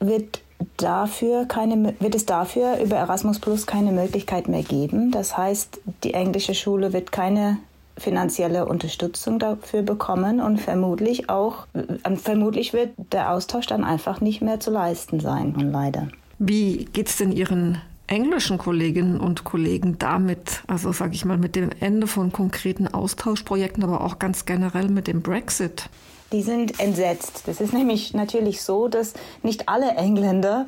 wird 0.00 0.40
dafür 0.76 1.46
keine, 1.46 1.94
wird 2.00 2.14
es 2.14 2.26
dafür 2.26 2.78
über 2.78 2.96
Erasmus 2.96 3.38
Plus 3.38 3.66
keine 3.66 3.92
Möglichkeit 3.92 4.48
mehr 4.48 4.62
geben. 4.62 5.10
Das 5.10 5.36
heißt, 5.36 5.80
die 6.04 6.14
englische 6.14 6.54
Schule 6.54 6.92
wird 6.92 7.12
keine 7.12 7.58
finanzielle 7.98 8.66
Unterstützung 8.66 9.38
dafür 9.38 9.82
bekommen 9.82 10.40
und 10.40 10.60
vermutlich 10.60 11.30
auch, 11.30 11.66
äh, 11.72 12.16
vermutlich 12.16 12.72
wird 12.72 12.90
der 13.12 13.32
Austausch 13.32 13.66
dann 13.66 13.84
einfach 13.84 14.20
nicht 14.20 14.42
mehr 14.42 14.60
zu 14.60 14.70
leisten 14.70 15.20
sein, 15.20 15.54
leider. 15.72 16.08
Wie 16.38 16.84
geht 16.84 17.08
es 17.08 17.16
denn 17.16 17.32
Ihren 17.32 17.80
englischen 18.06 18.58
Kolleginnen 18.58 19.18
und 19.18 19.44
Kollegen 19.44 19.98
damit, 19.98 20.62
also 20.66 20.92
sage 20.92 21.14
ich 21.14 21.24
mal, 21.24 21.38
mit 21.38 21.56
dem 21.56 21.70
Ende 21.80 22.06
von 22.06 22.32
konkreten 22.32 22.86
Austauschprojekten, 22.86 23.82
aber 23.82 24.02
auch 24.02 24.18
ganz 24.18 24.44
generell 24.44 24.88
mit 24.88 25.06
dem 25.06 25.22
Brexit? 25.22 25.88
Die 26.32 26.42
sind 26.42 26.80
entsetzt. 26.80 27.42
Das 27.46 27.60
ist 27.60 27.72
nämlich 27.72 28.14
natürlich 28.14 28.62
so, 28.62 28.88
dass 28.88 29.14
nicht 29.42 29.68
alle 29.68 29.90
Engländer 29.90 30.66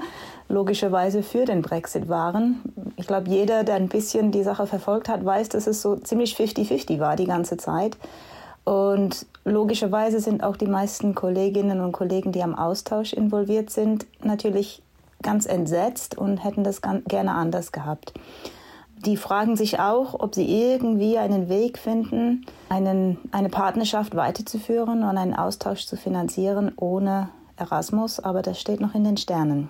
logischerweise 0.49 1.23
für 1.23 1.44
den 1.44 1.62
Brexit 1.62 2.09
waren. 2.09 2.62
Ich 2.97 3.07
glaube, 3.07 3.29
jeder, 3.29 3.64
der 3.64 3.75
ein 3.75 3.88
bisschen 3.88 4.31
die 4.33 4.42
Sache 4.42 4.66
verfolgt 4.66 5.09
hat, 5.09 5.25
weiß, 5.25 5.51
dass 5.51 5.66
es 5.66 5.83
so 5.83 5.97
ziemlich 5.97 6.35
50-50 6.37 7.01
war 7.01 7.16
die 7.16 7.27
ganze 7.27 7.57
Zeit. 7.57 7.97
Und 8.64 9.27
logischerweise 9.44 10.21
sind 10.21 10.42
auch 10.42 10.57
die 10.57 10.66
meisten 10.66 11.14
Kolleginnen 11.14 11.81
und 11.81 11.92
Kollegen, 11.92 12.33
die 12.33 12.42
am 12.42 12.55
Austausch 12.55 13.12
involviert 13.12 13.71
sind, 13.71 14.07
natürlich 14.23 14.83
ganz 15.23 15.47
entsetzt 15.47 16.16
und 16.16 16.44
hätten 16.44 16.64
das 16.64 16.81
gerne 16.83 17.33
anders 17.33 17.73
gehabt. 17.73 18.12
Die 19.05 19.17
fragen 19.17 19.57
sich 19.57 19.79
auch, 19.79 20.19
ob 20.19 20.35
sie 20.35 20.47
irgendwie 20.47 21.19
einen 21.19 21.49
Weg 21.49 21.79
finden, 21.79 22.47
einen, 22.69 23.19
eine 23.33 23.49
Partnerschaft 23.49 24.17
weiterzuführen 24.17 25.03
und 25.03 25.17
einen 25.17 25.35
Austausch 25.35 25.87
zu 25.87 25.97
finanzieren 25.97 26.73
ohne 26.77 27.29
Erasmus, 27.57 28.21
aber 28.21 28.43
das 28.43 28.61
steht 28.61 28.81
noch 28.81 28.95
in 28.95 29.05
den 29.05 29.17
Sternen. 29.17 29.69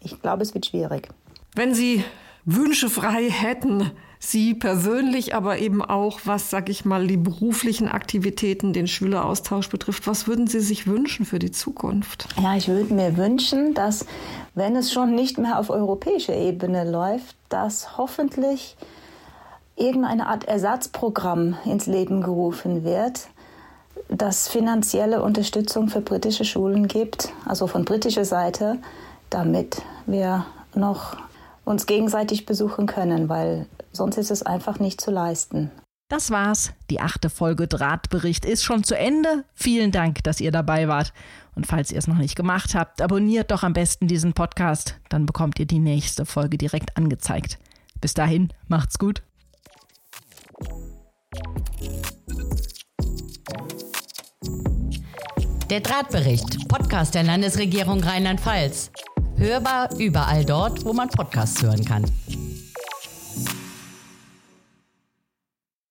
Ich 0.00 0.20
glaube, 0.22 0.42
es 0.42 0.54
wird 0.54 0.66
schwierig. 0.66 1.08
Wenn 1.54 1.74
Sie 1.74 2.04
Wünsche 2.44 2.88
frei 2.88 3.28
hätten, 3.30 3.90
Sie 4.22 4.52
persönlich, 4.52 5.34
aber 5.34 5.58
eben 5.58 5.82
auch, 5.82 6.20
was, 6.24 6.50
sag 6.50 6.68
ich 6.68 6.84
mal, 6.84 7.06
die 7.06 7.16
beruflichen 7.16 7.88
Aktivitäten, 7.88 8.74
den 8.74 8.86
Schüleraustausch 8.86 9.70
betrifft. 9.70 10.06
Was 10.06 10.26
würden 10.26 10.46
Sie 10.46 10.60
sich 10.60 10.86
wünschen 10.86 11.24
für 11.24 11.38
die 11.38 11.50
Zukunft? 11.50 12.28
Ja, 12.40 12.54
ich 12.54 12.68
würde 12.68 12.92
mir 12.92 13.16
wünschen, 13.16 13.72
dass, 13.72 14.04
wenn 14.54 14.76
es 14.76 14.92
schon 14.92 15.14
nicht 15.14 15.38
mehr 15.38 15.58
auf 15.58 15.70
europäischer 15.70 16.34
Ebene 16.34 16.88
läuft, 16.88 17.36
dass 17.48 17.96
hoffentlich 17.98 18.76
irgendeine 19.76 20.26
Art 20.26 20.44
Ersatzprogramm 20.44 21.56
ins 21.64 21.86
Leben 21.86 22.22
gerufen 22.22 22.84
wird, 22.84 23.28
das 24.08 24.48
finanzielle 24.48 25.22
Unterstützung 25.22 25.88
für 25.88 26.00
britische 26.00 26.44
Schulen 26.44 26.88
gibt, 26.88 27.32
also 27.46 27.66
von 27.66 27.84
britischer 27.84 28.24
Seite, 28.24 28.78
damit 29.30 29.82
wir 30.06 30.46
noch 30.74 31.16
uns 31.64 31.86
gegenseitig 31.86 32.46
besuchen 32.46 32.86
können, 32.86 33.28
weil 33.28 33.66
Sonst 33.92 34.18
ist 34.18 34.30
es 34.30 34.42
einfach 34.42 34.78
nicht 34.78 35.00
zu 35.00 35.10
leisten. 35.10 35.70
Das 36.10 36.32
war's. 36.32 36.72
Die 36.90 37.00
achte 37.00 37.30
Folge 37.30 37.68
Drahtbericht 37.68 38.44
ist 38.44 38.64
schon 38.64 38.82
zu 38.82 38.98
Ende. 38.98 39.44
Vielen 39.54 39.92
Dank, 39.92 40.24
dass 40.24 40.40
ihr 40.40 40.50
dabei 40.50 40.88
wart. 40.88 41.12
Und 41.54 41.68
falls 41.68 41.92
ihr 41.92 41.98
es 41.98 42.08
noch 42.08 42.18
nicht 42.18 42.34
gemacht 42.34 42.74
habt, 42.74 43.00
abonniert 43.00 43.52
doch 43.52 43.62
am 43.62 43.74
besten 43.74 44.08
diesen 44.08 44.32
Podcast. 44.32 44.98
Dann 45.08 45.24
bekommt 45.24 45.60
ihr 45.60 45.66
die 45.66 45.78
nächste 45.78 46.26
Folge 46.26 46.58
direkt 46.58 46.96
angezeigt. 46.96 47.60
Bis 48.00 48.12
dahin, 48.12 48.52
macht's 48.66 48.98
gut. 48.98 49.22
Der 55.70 55.78
Drahtbericht, 55.78 56.68
Podcast 56.68 57.14
der 57.14 57.22
Landesregierung 57.22 58.02
Rheinland-Pfalz. 58.02 58.90
Hörbar 59.36 59.96
überall 59.96 60.44
dort, 60.44 60.84
wo 60.84 60.92
man 60.92 61.08
Podcasts 61.08 61.62
hören 61.62 61.84
kann. 61.84 62.04